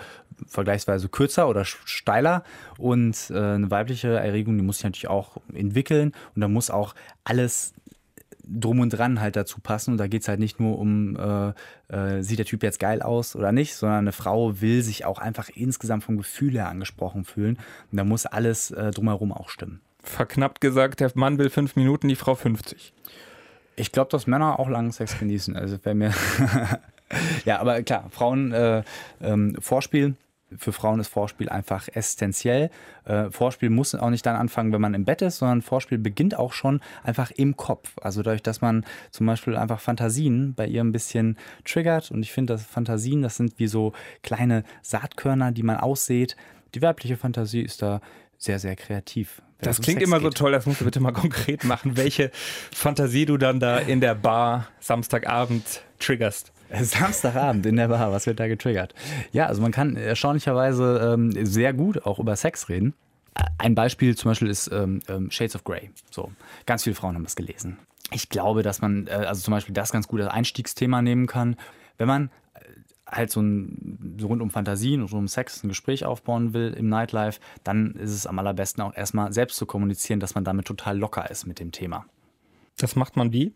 vergleichsweise 0.46 1.08
kürzer 1.08 1.48
oder 1.48 1.64
steiler 1.64 2.44
und 2.76 3.30
äh, 3.30 3.38
eine 3.38 3.70
weibliche 3.70 4.08
Erregung, 4.08 4.56
die 4.56 4.64
muss 4.64 4.76
sich 4.76 4.84
natürlich 4.84 5.08
auch 5.08 5.38
entwickeln 5.52 6.12
und 6.34 6.40
da 6.40 6.48
muss 6.48 6.70
auch 6.70 6.94
alles 7.24 7.74
drum 8.48 8.80
und 8.80 8.90
dran 8.90 9.20
halt 9.20 9.36
dazu 9.36 9.60
passen. 9.60 9.92
Und 9.92 9.98
da 9.98 10.06
geht 10.06 10.22
es 10.22 10.28
halt 10.28 10.40
nicht 10.40 10.60
nur 10.60 10.78
um, 10.78 11.16
äh, 11.16 11.52
äh, 11.94 12.22
sieht 12.22 12.38
der 12.38 12.46
Typ 12.46 12.62
jetzt 12.62 12.80
geil 12.80 13.02
aus 13.02 13.36
oder 13.36 13.52
nicht, 13.52 13.74
sondern 13.74 13.98
eine 13.98 14.12
Frau 14.12 14.60
will 14.60 14.82
sich 14.82 15.04
auch 15.04 15.18
einfach 15.18 15.48
insgesamt 15.54 16.04
vom 16.04 16.16
Gefühl 16.16 16.54
her 16.54 16.68
angesprochen 16.68 17.24
fühlen. 17.24 17.58
Und 17.90 17.98
da 17.98 18.04
muss 18.04 18.26
alles 18.26 18.70
äh, 18.70 18.90
drumherum 18.90 19.32
auch 19.32 19.48
stimmen. 19.48 19.80
Verknappt 20.02 20.60
gesagt, 20.60 21.00
der 21.00 21.10
Mann 21.14 21.38
will 21.38 21.50
fünf 21.50 21.76
Minuten, 21.76 22.08
die 22.08 22.16
Frau 22.16 22.34
50. 22.34 22.92
Ich 23.76 23.92
glaube, 23.92 24.10
dass 24.10 24.26
Männer 24.26 24.58
auch 24.58 24.68
langen 24.68 24.92
Sex 24.92 25.18
genießen. 25.18 25.56
Also 25.56 25.78
bei 25.78 25.94
mir. 25.94 26.12
ja, 27.44 27.60
aber 27.60 27.82
klar, 27.82 28.08
Frauen 28.10 28.52
äh, 28.52 28.82
ähm, 29.20 29.56
Vorspiel 29.60 30.14
für 30.56 30.72
Frauen 30.72 31.00
ist 31.00 31.08
Vorspiel 31.08 31.48
einfach 31.48 31.88
essentiell. 31.92 32.70
Äh, 33.04 33.30
Vorspiel 33.30 33.70
muss 33.70 33.94
auch 33.94 34.10
nicht 34.10 34.24
dann 34.24 34.36
anfangen, 34.36 34.72
wenn 34.72 34.80
man 34.80 34.94
im 34.94 35.04
Bett 35.04 35.22
ist, 35.22 35.38
sondern 35.38 35.62
Vorspiel 35.62 35.98
beginnt 35.98 36.38
auch 36.38 36.52
schon 36.52 36.80
einfach 37.02 37.30
im 37.30 37.56
Kopf. 37.56 37.96
Also 38.00 38.22
dadurch, 38.22 38.42
dass 38.42 38.60
man 38.60 38.84
zum 39.10 39.26
Beispiel 39.26 39.56
einfach 39.56 39.80
Fantasien 39.80 40.54
bei 40.54 40.66
ihr 40.66 40.82
ein 40.82 40.92
bisschen 40.92 41.36
triggert. 41.64 42.10
Und 42.10 42.22
ich 42.22 42.32
finde, 42.32 42.54
dass 42.54 42.64
Fantasien, 42.64 43.22
das 43.22 43.36
sind 43.36 43.58
wie 43.58 43.66
so 43.66 43.92
kleine 44.22 44.64
Saatkörner, 44.82 45.52
die 45.52 45.62
man 45.62 45.76
aussät. 45.76 46.36
Die 46.74 46.82
weibliche 46.82 47.16
Fantasie 47.16 47.62
ist 47.62 47.82
da 47.82 48.00
sehr, 48.38 48.58
sehr 48.58 48.76
kreativ. 48.76 49.42
Das 49.60 49.80
klingt 49.80 49.98
Sex 49.98 50.08
immer 50.08 50.20
geht. 50.20 50.32
so 50.32 50.44
toll, 50.44 50.52
das 50.52 50.66
musst 50.66 50.80
du 50.80 50.84
bitte 50.84 51.00
mal 51.00 51.12
konkret 51.12 51.64
machen, 51.64 51.96
welche 51.96 52.30
Fantasie 52.72 53.26
du 53.26 53.36
dann 53.36 53.60
da 53.60 53.78
in 53.78 54.00
der 54.00 54.14
Bar 54.14 54.68
Samstagabend 54.80 55.82
triggerst. 55.98 56.52
Samstagabend 56.82 57.64
in 57.66 57.76
der 57.76 57.88
Bar, 57.88 58.12
was 58.12 58.26
wird 58.26 58.40
da 58.40 58.48
getriggert? 58.48 58.94
Ja, 59.32 59.46
also 59.46 59.62
man 59.62 59.72
kann 59.72 59.96
erstaunlicherweise 59.96 61.14
ähm, 61.14 61.32
sehr 61.46 61.72
gut 61.72 62.04
auch 62.04 62.18
über 62.18 62.36
Sex 62.36 62.68
reden. 62.68 62.94
Ein 63.58 63.74
Beispiel 63.74 64.16
zum 64.16 64.30
Beispiel 64.30 64.48
ist 64.48 64.70
ähm, 64.72 65.00
ähm, 65.08 65.30
Shades 65.30 65.54
of 65.54 65.64
Grey. 65.64 65.90
So, 66.10 66.32
ganz 66.66 66.84
viele 66.84 66.96
Frauen 66.96 67.14
haben 67.14 67.24
das 67.24 67.36
gelesen. 67.36 67.78
Ich 68.10 68.28
glaube, 68.28 68.62
dass 68.62 68.80
man 68.80 69.06
äh, 69.06 69.10
also 69.10 69.42
zum 69.42 69.52
Beispiel 69.52 69.74
das 69.74 69.92
ganz 69.92 70.08
gut 70.08 70.20
als 70.20 70.30
Einstiegsthema 70.30 71.02
nehmen 71.02 71.26
kann. 71.26 71.56
Wenn 71.98 72.08
man 72.08 72.30
äh, 72.54 72.60
halt 73.06 73.30
so, 73.30 73.40
ein, 73.40 74.16
so 74.18 74.26
rund 74.26 74.42
um 74.42 74.50
Fantasien 74.50 75.02
und 75.02 75.12
um 75.12 75.28
Sex 75.28 75.62
ein 75.62 75.68
Gespräch 75.68 76.04
aufbauen 76.04 76.52
will 76.52 76.74
im 76.76 76.88
Nightlife, 76.88 77.38
dann 77.62 77.92
ist 77.92 78.12
es 78.12 78.26
am 78.26 78.38
allerbesten 78.38 78.82
auch 78.82 78.94
erstmal 78.94 79.32
selbst 79.32 79.56
zu 79.56 79.66
kommunizieren, 79.66 80.20
dass 80.20 80.34
man 80.34 80.44
damit 80.44 80.66
total 80.66 80.98
locker 80.98 81.30
ist 81.30 81.46
mit 81.46 81.60
dem 81.60 81.70
Thema. 81.70 82.06
Das 82.76 82.96
macht 82.96 83.16
man 83.16 83.32
wie? 83.32 83.52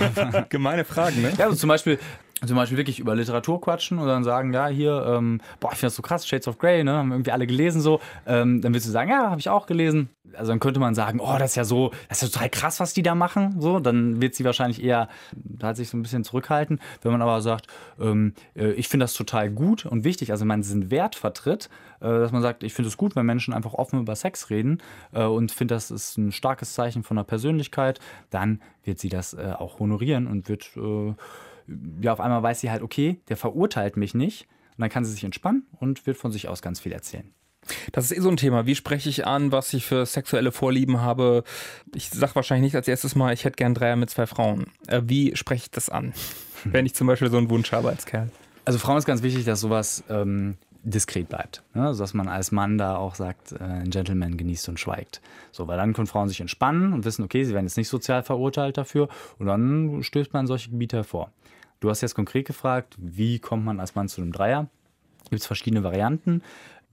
Gemeine 0.50 0.84
Fragen, 0.84 1.22
ne? 1.22 1.32
Ja, 1.38 1.46
also 1.46 1.56
zum 1.56 1.68
Beispiel, 1.68 1.98
zum 2.44 2.56
Beispiel 2.56 2.76
wirklich 2.76 2.98
über 2.98 3.14
Literatur 3.14 3.60
quatschen 3.60 3.98
und 3.98 4.06
dann 4.06 4.22
sagen, 4.22 4.52
ja, 4.52 4.66
hier, 4.66 5.06
ähm, 5.08 5.40
boah, 5.58 5.72
ich 5.72 5.78
finde 5.78 5.86
das 5.86 5.96
so 5.96 6.02
krass, 6.02 6.26
Shades 6.28 6.46
of 6.48 6.58
Grey, 6.58 6.84
ne, 6.84 6.92
haben 6.92 7.10
irgendwie 7.10 7.32
alle 7.32 7.46
gelesen 7.46 7.80
so. 7.80 8.00
Ähm, 8.26 8.60
dann 8.60 8.74
willst 8.74 8.86
du 8.86 8.90
sagen, 8.90 9.10
ja, 9.10 9.30
habe 9.30 9.40
ich 9.40 9.48
auch 9.48 9.66
gelesen. 9.66 10.10
Also 10.34 10.52
dann 10.52 10.60
könnte 10.60 10.78
man 10.78 10.94
sagen, 10.94 11.18
oh, 11.18 11.36
das 11.38 11.52
ist 11.52 11.56
ja 11.56 11.64
so, 11.64 11.92
das 12.08 12.20
ist 12.20 12.28
ja 12.28 12.34
total 12.34 12.50
krass, 12.50 12.78
was 12.78 12.92
die 12.92 13.02
da 13.02 13.14
machen. 13.14 13.58
So, 13.58 13.80
dann 13.80 14.20
wird 14.20 14.34
sie 14.34 14.44
wahrscheinlich 14.44 14.84
eher, 14.84 15.08
da 15.32 15.68
hat 15.68 15.76
sich 15.76 15.88
so 15.88 15.96
ein 15.96 16.02
bisschen 16.02 16.24
zurückhalten. 16.24 16.78
Wenn 17.00 17.12
man 17.12 17.22
aber 17.22 17.40
sagt, 17.40 17.68
ähm, 17.98 18.34
äh, 18.54 18.72
ich 18.72 18.88
finde 18.88 19.04
das 19.04 19.14
total 19.14 19.50
gut 19.50 19.86
und 19.86 20.04
wichtig, 20.04 20.30
also 20.30 20.44
man 20.44 20.60
diesen 20.60 20.90
Wert 20.90 21.14
vertritt, 21.14 21.70
äh, 22.00 22.06
dass 22.06 22.32
man 22.32 22.42
sagt, 22.42 22.64
ich 22.64 22.74
finde 22.74 22.88
es 22.88 22.98
gut, 22.98 23.16
wenn 23.16 23.24
Menschen 23.24 23.54
einfach 23.54 23.72
offen 23.72 24.00
über 24.00 24.14
Sex 24.14 24.50
reden 24.50 24.82
äh, 25.12 25.24
und 25.24 25.52
finde, 25.52 25.74
das 25.74 25.90
ist 25.90 26.18
ein 26.18 26.32
starkes 26.32 26.74
Zeichen 26.74 27.02
von 27.02 27.16
der 27.16 27.24
Persönlichkeit, 27.24 27.98
dann 28.28 28.60
wird 28.84 28.98
sie 28.98 29.08
das 29.08 29.32
äh, 29.32 29.54
auch 29.58 29.78
honorieren 29.78 30.26
und 30.26 30.50
wird 30.50 30.70
äh, 30.76 31.14
ja, 32.00 32.12
auf 32.12 32.20
einmal 32.20 32.42
weiß 32.42 32.60
sie 32.60 32.70
halt, 32.70 32.82
okay, 32.82 33.20
der 33.28 33.36
verurteilt 33.36 33.96
mich 33.96 34.14
nicht. 34.14 34.46
Und 34.76 34.82
dann 34.82 34.90
kann 34.90 35.04
sie 35.04 35.12
sich 35.12 35.24
entspannen 35.24 35.66
und 35.80 36.06
wird 36.06 36.18
von 36.18 36.32
sich 36.32 36.48
aus 36.48 36.60
ganz 36.60 36.80
viel 36.80 36.92
erzählen. 36.92 37.32
Das 37.92 38.04
ist 38.04 38.16
eh 38.16 38.20
so 38.20 38.28
ein 38.28 38.36
Thema. 38.36 38.66
Wie 38.66 38.74
spreche 38.74 39.08
ich 39.08 39.26
an, 39.26 39.52
was 39.52 39.72
ich 39.72 39.86
für 39.86 40.06
sexuelle 40.06 40.52
Vorlieben 40.52 41.00
habe? 41.00 41.44
Ich 41.94 42.10
sage 42.10 42.34
wahrscheinlich 42.34 42.72
nicht 42.72 42.76
als 42.76 42.88
erstes 42.88 43.14
Mal, 43.14 43.32
ich 43.32 43.44
hätte 43.44 43.56
gern 43.56 43.74
Dreier 43.74 43.96
mit 43.96 44.10
zwei 44.10 44.26
Frauen. 44.26 44.66
Äh, 44.86 45.02
wie 45.06 45.34
spreche 45.36 45.64
ich 45.64 45.70
das 45.70 45.88
an, 45.88 46.12
wenn 46.64 46.86
ich 46.86 46.94
zum 46.94 47.06
Beispiel 47.06 47.30
so 47.30 47.38
einen 47.38 47.50
Wunsch 47.50 47.72
habe 47.72 47.88
als 47.88 48.06
Kerl? 48.06 48.30
Also 48.64 48.78
Frauen 48.78 48.98
ist 48.98 49.06
ganz 49.06 49.22
wichtig, 49.22 49.44
dass 49.44 49.60
sowas 49.60 50.04
ähm, 50.08 50.56
diskret 50.82 51.28
bleibt. 51.28 51.62
Ne? 51.74 51.86
Also 51.86 52.02
dass 52.02 52.14
man 52.14 52.28
als 52.28 52.52
Mann 52.52 52.78
da 52.78 52.96
auch 52.96 53.14
sagt, 53.14 53.52
äh, 53.52 53.62
ein 53.62 53.90
Gentleman 53.90 54.36
genießt 54.36 54.68
und 54.68 54.80
schweigt. 54.80 55.20
So, 55.52 55.66
weil 55.66 55.76
dann 55.76 55.92
können 55.92 56.06
Frauen 56.06 56.28
sich 56.28 56.40
entspannen 56.40 56.92
und 56.92 57.04
wissen, 57.04 57.24
okay, 57.24 57.44
sie 57.44 57.54
werden 57.54 57.66
jetzt 57.66 57.76
nicht 57.76 57.88
sozial 57.88 58.22
verurteilt 58.22 58.76
dafür 58.76 59.08
und 59.38 59.46
dann 59.46 60.02
stößt 60.02 60.32
man 60.32 60.46
solche 60.46 60.70
Gebiete 60.70 60.98
hervor. 60.98 61.30
Du 61.80 61.90
hast 61.90 62.00
jetzt 62.00 62.14
konkret 62.14 62.46
gefragt, 62.46 62.94
wie 62.98 63.38
kommt 63.38 63.64
man 63.64 63.80
als 63.80 63.94
Mann 63.94 64.08
zu 64.08 64.20
einem 64.20 64.32
Dreier? 64.32 64.68
Gibt 65.30 65.40
es 65.40 65.46
verschiedene 65.46 65.82
Varianten 65.82 66.42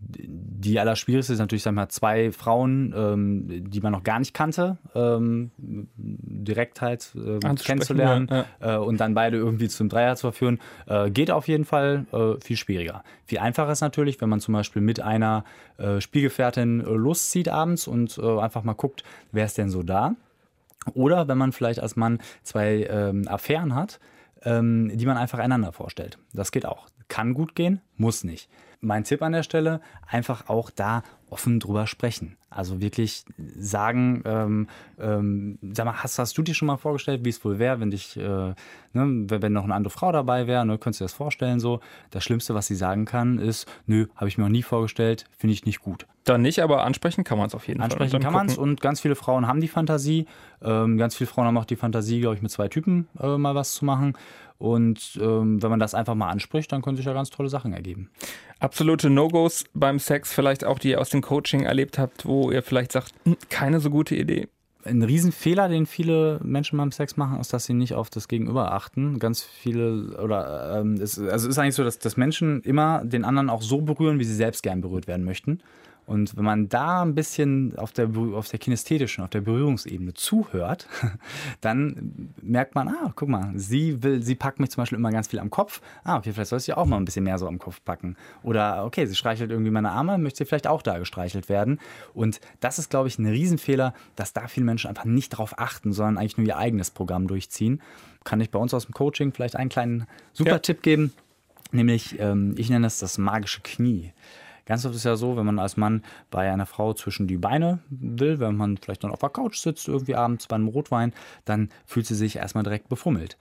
die 0.06 0.80
allerschwierigste 0.80 1.34
ist 1.34 1.40
natürlich, 1.40 1.64
sagen 1.64 1.76
wir 1.76 1.82
mal, 1.82 1.90
zwei 1.90 2.32
Frauen, 2.32 2.94
ähm, 2.96 3.70
die 3.70 3.82
man 3.82 3.92
noch 3.92 4.04
gar 4.04 4.20
nicht 4.20 4.34
kannte, 4.34 4.78
ähm, 4.96 5.52
direkt 5.58 6.82
halt 6.82 7.14
äh, 7.16 7.40
kennenzulernen 7.56 8.28
ja, 8.30 8.46
ja. 8.62 8.76
Äh, 8.76 8.78
und 8.80 9.00
dann 9.00 9.14
beide 9.14 9.38
irgendwie 9.38 9.68
zum 9.68 9.90
Dreier 9.90 10.16
zu 10.16 10.22
verführen, 10.22 10.60
äh, 10.88 11.10
geht 11.10 11.32
auf 11.32 11.48
jeden 11.48 11.66
Fall 11.66 12.06
äh, 12.12 12.40
viel 12.42 12.58
schwieriger. 12.58 13.04
Viel 13.26 13.40
einfacher 13.40 13.72
ist 13.72 13.82
natürlich, 13.82 14.20
wenn 14.22 14.30
man 14.30 14.40
zum 14.40 14.54
Beispiel 14.54 14.82
mit 14.82 15.02
einer 15.02 15.44
äh, 15.78 16.02
Spielgefährtin 16.02 16.82
äh, 16.82 16.84
loszieht 16.84 17.50
abends 17.50 17.88
und 17.88 18.20
einfach 18.20 18.64
mal 18.64 18.74
guckt, 18.74 19.04
wer 19.32 19.46
ist 19.46 19.58
denn 19.58 19.70
so 19.70 19.84
da. 19.84 20.16
Oder 20.94 21.28
wenn 21.28 21.38
man 21.38 21.52
vielleicht 21.52 21.80
als 21.80 21.96
Mann 21.96 22.20
zwei 22.44 22.88
ähm, 22.90 23.28
Affären 23.28 23.76
hat, 23.76 24.00
ähm, 24.46 24.92
die 24.94 25.06
man 25.06 25.18
einfach 25.18 25.40
einander 25.40 25.72
vorstellt. 25.72 26.18
Das 26.34 26.52
geht 26.52 26.66
auch. 26.66 26.88
Kann 27.08 27.34
gut 27.34 27.56
gehen, 27.56 27.82
muss 27.98 28.24
nicht 28.24 28.50
mein 28.84 29.04
Tipp 29.04 29.22
an 29.22 29.32
der 29.32 29.44
Stelle, 29.44 29.82
einfach 30.06 30.50
auch 30.50 30.70
da 30.70 31.04
offen 31.30 31.60
drüber 31.60 31.88
sprechen. 31.88 32.38
Also 32.56 32.82
wirklich 32.82 33.26
sagen, 33.38 34.22
ähm, 34.26 34.68
ähm, 35.00 35.58
sag 35.74 35.86
mal, 35.86 36.04
hast, 36.04 36.20
hast 36.20 36.38
du 36.38 36.42
dir 36.42 36.54
schon 36.54 36.68
mal 36.68 36.78
vorgestellt, 36.78 37.26
wie 37.26 37.30
es 37.30 37.44
wohl 37.44 37.60
wäre, 37.60 37.80
wenn 37.80 37.92
dich, 37.92 38.18
äh, 38.18 38.22
ne, 38.22 38.56
wenn 38.94 39.54
noch 39.54 39.64
eine 39.64 39.76
andere 39.76 39.92
Frau 39.92 40.12
dabei 40.12 40.48
wäre, 40.48 40.66
ne, 40.66 40.78
könntest 40.78 41.02
du 41.02 41.04
dir 41.04 41.08
das 41.08 41.14
vorstellen 41.14 41.60
so? 41.60 41.80
Das 42.12 42.24
Schlimmste, 42.24 42.54
was 42.54 42.68
sie 42.68 42.76
sagen 42.76 43.06
kann, 43.06 43.40
ist, 43.40 43.68
nö, 43.86 44.08
habe 44.16 44.28
ich 44.28 44.38
mir 44.38 44.44
noch 44.46 44.52
nie 44.52 44.64
vorgestellt, 44.64 45.26
finde 45.38 45.54
ich 45.54 45.66
nicht 45.66 45.82
gut. 45.82 46.06
Dann 46.24 46.42
nicht, 46.42 46.60
aber 46.62 46.84
ansprechen 46.86 47.26
kann 47.26 47.38
man 47.38 47.48
es 47.48 47.56
auf 47.56 47.68
jeden 47.68 47.82
ansprechen 47.82 48.12
Fall. 48.12 48.18
Ansprechen 48.18 48.24
kann 48.24 48.34
man 48.34 48.48
es 48.48 48.58
und 48.58 48.80
ganz 48.80 49.02
viele 49.02 49.16
Frauen 49.16 49.46
haben 49.46 49.60
die 49.60 49.68
Fantasie. 49.68 50.26
Ähm, 50.62 50.98
ganz 50.98 51.16
viele 51.16 51.28
Frauen 51.28 51.48
haben 51.48 51.58
auch 51.58 51.66
die 51.66 51.76
Fantasie, 51.76 52.22
glaube 52.22 52.36
ich, 52.36 52.42
mit 52.42 52.50
zwei 52.50 52.70
Typen 52.70 53.08
äh, 53.20 53.38
mal 53.38 53.56
was 53.56 53.74
zu 53.74 53.84
machen. 53.84 54.14
Und 54.58 55.20
ähm, 55.22 55.62
wenn 55.62 55.70
man 55.70 55.82
das 55.82 55.94
einfach 55.94 56.16
mal 56.16 56.30
anspricht, 56.30 56.72
dann 56.72 56.82
können 56.82 56.96
sich 56.96 57.06
ja 57.06 57.12
ganz 57.12 57.30
tolle 57.30 57.50
Sachen 57.50 57.74
ergeben. 57.74 58.10
Absolute 58.60 59.10
No-Gos 59.10 59.66
beim 59.74 60.00
Sex, 60.00 60.32
vielleicht 60.32 60.64
auch 60.64 60.80
die 60.80 60.92
ihr 60.92 61.02
aus 61.02 61.10
dem 61.10 61.22
Coaching 61.22 61.64
erlebt 61.64 61.98
habt, 61.98 62.26
wo 62.26 62.43
ihr 62.52 62.64
vielleicht 62.64 62.92
sagt, 62.92 63.14
hm, 63.26 63.38
keine 63.50 63.80
so 63.80 63.90
gute 63.90 64.16
Idee. 64.16 64.48
Ein 64.86 65.02
Riesenfehler, 65.02 65.70
den 65.70 65.86
viele 65.86 66.40
Menschen 66.44 66.78
beim 66.78 66.92
Sex 66.92 67.16
machen, 67.16 67.40
ist, 67.40 67.54
dass 67.54 67.66
sie 67.66 67.74
nicht 67.74 67.94
auf 67.94 68.10
das 68.10 68.28
Gegenüber 68.28 68.74
achten. 68.74 69.18
Ganz 69.18 69.42
viele, 69.42 70.18
oder 70.22 70.80
ähm, 70.80 70.96
es, 70.96 71.18
also 71.18 71.48
es 71.48 71.56
ist 71.56 71.58
eigentlich 71.58 71.76
so, 71.76 71.86
dass, 71.86 72.00
dass 72.00 72.18
Menschen 72.18 72.62
immer 72.64 73.06
den 73.06 73.24
anderen 73.24 73.50
auch 73.50 73.62
so 73.62 73.82
berühren, 73.82 74.20
wie 74.20 74.26
sie 74.26 74.36
selbst 74.36 74.62
gern 74.62 74.82
berührt 74.82 75.08
werden 75.08 75.24
möchten. 75.24 75.62
Und 76.06 76.36
wenn 76.36 76.44
man 76.44 76.68
da 76.68 77.02
ein 77.02 77.16
bisschen 77.16 77.78
auf 77.78 77.94
der, 77.94 78.10
auf 78.34 78.50
der 78.50 78.60
kinästhetischen, 78.60 79.24
auf 79.24 79.30
der 79.30 79.42
Berührungsebene 79.42 80.14
zuhört, 80.14 80.88
dann 81.62 82.34
merkt 82.42 82.76
man, 82.76 82.90
ah, 82.90 83.14
guck 83.16 83.30
mal, 83.30 83.52
sie 83.56 84.04
will, 84.04 84.22
sie 84.22 84.36
packt 84.36 84.60
mich 84.60 84.72
zum 84.72 84.82
Beispiel 84.82 84.98
immer 84.98 85.12
ganz 85.12 85.30
viel 85.30 85.40
am 85.40 85.50
Kopf. 85.50 85.82
Ah, 86.04 86.18
okay, 86.18 86.34
vielleicht 86.34 86.50
soll 86.50 86.60
ich 86.60 86.74
auch 86.74 86.86
mal 86.86 86.98
ein 86.98 87.06
bisschen 87.06 87.24
mehr 87.24 87.38
so 87.38 87.48
am 87.48 87.58
Kopf 87.58 87.82
packen. 87.86 88.18
Oder 88.44 88.86
okay, 88.86 89.06
sie 89.06 89.16
streichelt 89.16 89.50
irgendwie 89.50 89.72
meine 89.72 89.92
Arme, 89.92 90.18
möchte 90.18 90.40
sie 90.40 90.46
vielleicht 90.46 90.68
auch 90.68 90.82
da 90.82 91.00
gestreichelt 91.00 91.48
werden. 91.48 91.80
Und 92.14 92.42
das 92.60 92.80
ist, 92.80 92.90
glaube 92.90 93.08
ich, 93.08 93.18
ein 93.18 93.26
Riesenfehler, 93.26 93.94
dass 94.16 94.34
da 94.34 94.48
viele 94.48 94.66
Menschen 94.66 94.90
einfach 94.90 95.06
nicht 95.06 95.34
darauf 95.34 95.58
achten, 95.58 95.94
sondern 95.94 96.18
eigentlich 96.18 96.38
nur 96.38 96.48
ihr 96.48 96.58
eigenes 96.58 96.92
Programm 96.92 97.28
durchziehen. 97.28 97.82
Kann 98.26 98.42
ich 98.42 98.52
bei 98.52 98.60
uns 98.60 98.74
aus 98.74 98.86
dem 98.86 98.94
Coaching 98.94 99.32
vielleicht 99.32 99.56
einen 99.56 99.70
kleinen 99.70 100.06
super 100.34 100.52
ja. 100.52 100.60
Tipp 100.60 100.82
geben? 100.82 101.14
Nämlich, 101.72 102.20
ähm, 102.20 102.56
ich 102.58 102.70
nenne 102.70 102.88
es 102.88 103.00
das 103.00 103.18
magische 103.18 103.62
Knie. 103.62 104.14
Ganz 104.66 104.86
oft 104.86 104.94
ist 104.94 105.02
es 105.02 105.04
ja 105.04 105.16
so, 105.16 105.36
wenn 105.36 105.46
man 105.46 105.60
als 105.60 105.78
Mann 105.78 106.04
bei 106.32 106.52
einer 106.52 106.66
Frau 106.66 106.94
zwischen 106.94 107.28
die 107.28 107.38
Beine 107.38 107.80
will, 107.90 108.40
wenn 108.40 108.56
man 108.56 108.78
vielleicht 108.78 109.04
dann 109.04 109.12
auf 109.12 109.20
der 109.20 109.30
Couch 109.30 109.58
sitzt, 109.58 109.88
irgendwie 109.88 110.16
abends 110.16 110.48
bei 110.48 110.56
einem 110.56 110.68
Rotwein, 110.68 111.14
dann 111.46 111.70
fühlt 111.86 112.06
sie 112.06 112.16
sich 112.16 112.38
erstmal 112.38 112.64
direkt 112.64 112.90
befummelt. 112.90 113.38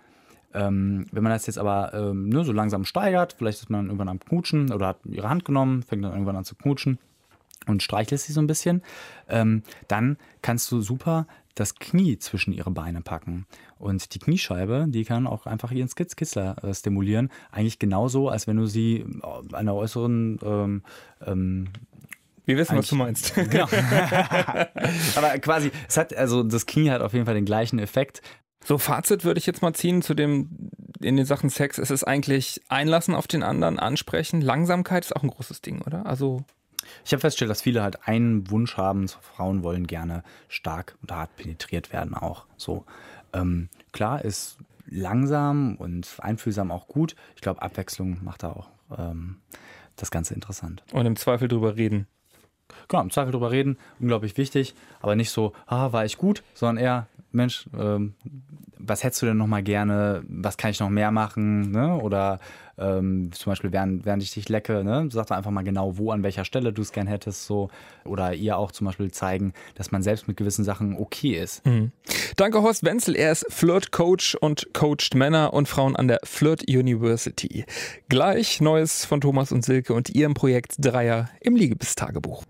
Ähm, 0.54 1.06
wenn 1.12 1.22
man 1.22 1.32
das 1.32 1.46
jetzt 1.46 1.58
aber 1.58 1.94
ähm, 1.94 2.28
ne, 2.28 2.44
so 2.44 2.52
langsam 2.52 2.84
steigert, 2.84 3.34
vielleicht 3.38 3.60
ist 3.60 3.70
man 3.70 3.86
irgendwann 3.86 4.08
am 4.08 4.20
Knutschen 4.20 4.72
oder 4.72 4.88
hat 4.88 4.98
ihre 5.04 5.28
Hand 5.28 5.44
genommen, 5.44 5.82
fängt 5.82 6.04
dann 6.04 6.12
irgendwann 6.12 6.36
an 6.36 6.44
zu 6.44 6.54
knutschen 6.54 6.98
und 7.66 7.82
streichelt 7.82 8.20
sie 8.20 8.32
so 8.32 8.40
ein 8.40 8.46
bisschen, 8.46 8.82
ähm, 9.28 9.62
dann 9.88 10.16
kannst 10.42 10.70
du 10.72 10.80
super 10.80 11.26
das 11.54 11.74
Knie 11.74 12.18
zwischen 12.18 12.52
ihre 12.52 12.70
Beine 12.70 13.02
packen. 13.02 13.46
Und 13.78 14.14
die 14.14 14.18
Kniescheibe, 14.18 14.86
die 14.88 15.04
kann 15.04 15.26
auch 15.26 15.46
einfach 15.46 15.70
ihren 15.70 15.88
Skitzkitzler 15.88 16.64
äh, 16.64 16.74
stimulieren. 16.74 17.30
Eigentlich 17.50 17.78
genauso, 17.78 18.28
als 18.28 18.46
wenn 18.46 18.56
du 18.56 18.66
sie 18.66 19.00
äh, 19.00 19.54
an 19.54 19.66
der 19.66 19.74
äußeren 19.74 20.38
ähm, 20.42 20.82
ähm, 21.26 21.68
wir 22.44 22.56
wissen, 22.56 22.76
was 22.76 22.88
du 22.88 22.96
meinst. 22.96 23.34
Genau. 23.50 23.66
Aber 25.16 25.38
quasi, 25.38 25.70
es 25.88 25.96
hat, 25.96 26.14
also 26.16 26.42
das 26.42 26.66
Knie 26.66 26.90
hat 26.90 27.00
auf 27.00 27.12
jeden 27.12 27.24
Fall 27.24 27.34
den 27.34 27.44
gleichen 27.44 27.78
Effekt. 27.78 28.20
So, 28.64 28.78
Fazit 28.78 29.24
würde 29.24 29.38
ich 29.38 29.46
jetzt 29.46 29.62
mal 29.62 29.74
ziehen 29.74 30.02
zu 30.02 30.14
dem, 30.14 30.70
in 31.00 31.16
den 31.16 31.26
Sachen 31.26 31.50
Sex. 31.50 31.78
Es 31.78 31.90
ist 31.90 32.04
eigentlich 32.04 32.60
Einlassen 32.68 33.14
auf 33.14 33.26
den 33.26 33.42
anderen, 33.42 33.78
ansprechen. 33.78 34.40
Langsamkeit 34.40 35.04
ist 35.04 35.14
auch 35.14 35.22
ein 35.22 35.30
großes 35.30 35.60
Ding, 35.60 35.82
oder? 35.82 36.06
Also 36.06 36.44
ich 37.04 37.12
habe 37.12 37.20
festgestellt, 37.20 37.50
dass 37.50 37.62
viele 37.62 37.82
halt 37.82 38.06
einen 38.06 38.50
Wunsch 38.50 38.76
haben, 38.76 39.08
Frauen 39.08 39.62
wollen 39.62 39.86
gerne 39.86 40.22
stark 40.48 40.96
und 41.02 41.12
hart 41.12 41.34
penetriert 41.36 41.92
werden 41.92 42.14
auch. 42.14 42.46
So 42.56 42.84
ähm, 43.32 43.68
klar 43.92 44.24
ist 44.24 44.58
langsam 44.86 45.76
und 45.76 46.08
einfühlsam 46.18 46.70
auch 46.70 46.86
gut. 46.86 47.16
Ich 47.34 47.42
glaube, 47.42 47.62
Abwechslung 47.62 48.22
macht 48.22 48.42
da 48.42 48.50
auch 48.50 48.70
ähm, 48.96 49.36
das 49.96 50.10
Ganze 50.10 50.34
interessant. 50.34 50.82
Und 50.92 51.06
im 51.06 51.16
Zweifel 51.16 51.48
drüber 51.48 51.76
reden. 51.76 52.06
Genau, 52.88 53.02
im 53.02 53.10
Zweifel 53.10 53.32
drüber 53.32 53.50
reden, 53.50 53.76
unglaublich 54.00 54.36
wichtig, 54.36 54.74
aber 55.00 55.14
nicht 55.14 55.30
so, 55.30 55.52
ah, 55.66 55.92
war 55.92 56.04
ich 56.04 56.16
gut, 56.16 56.42
sondern 56.54 56.82
eher, 56.82 57.06
Mensch, 57.30 57.68
ähm, 57.78 58.14
was 58.84 59.04
hättest 59.04 59.22
du 59.22 59.26
denn 59.26 59.36
noch 59.36 59.46
mal 59.46 59.62
gerne, 59.62 60.22
was 60.28 60.56
kann 60.56 60.70
ich 60.70 60.80
noch 60.80 60.90
mehr 60.90 61.10
machen, 61.10 61.70
ne? 61.70 61.96
oder 61.96 62.38
ähm, 62.78 63.30
zum 63.32 63.52
Beispiel 63.52 63.72
während, 63.72 64.04
während 64.04 64.22
ich 64.22 64.32
dich 64.32 64.48
lecke, 64.48 64.82
ne? 64.84 65.08
sag 65.10 65.26
doch 65.26 65.36
einfach 65.36 65.50
mal 65.50 65.62
genau, 65.62 65.98
wo, 65.98 66.10
an 66.10 66.22
welcher 66.22 66.44
Stelle 66.44 66.72
du 66.72 66.82
es 66.82 66.92
gern 66.92 67.06
hättest, 67.06 67.46
so. 67.46 67.70
Oder 68.04 68.34
ihr 68.34 68.56
auch 68.56 68.72
zum 68.72 68.86
Beispiel 68.86 69.10
zeigen, 69.10 69.52
dass 69.74 69.92
man 69.92 70.02
selbst 70.02 70.26
mit 70.26 70.36
gewissen 70.36 70.64
Sachen 70.64 70.96
okay 70.96 71.40
ist. 71.40 71.64
Mhm. 71.66 71.92
Danke, 72.36 72.62
Horst 72.62 72.84
Wenzel. 72.84 73.14
Er 73.14 73.32
ist 73.32 73.46
Flirt-Coach 73.48 74.36
und 74.36 74.72
coacht 74.72 75.14
Männer 75.14 75.52
und 75.52 75.68
Frauen 75.68 75.96
an 75.96 76.08
der 76.08 76.18
Flirt 76.24 76.68
University. 76.68 77.64
Gleich 78.08 78.60
Neues 78.60 79.04
von 79.04 79.20
Thomas 79.20 79.52
und 79.52 79.64
Silke 79.64 79.92
und 79.94 80.10
ihrem 80.10 80.34
Projekt 80.34 80.74
Dreier 80.78 81.28
im 81.40 81.56
Liebestagebuch. 81.56 82.44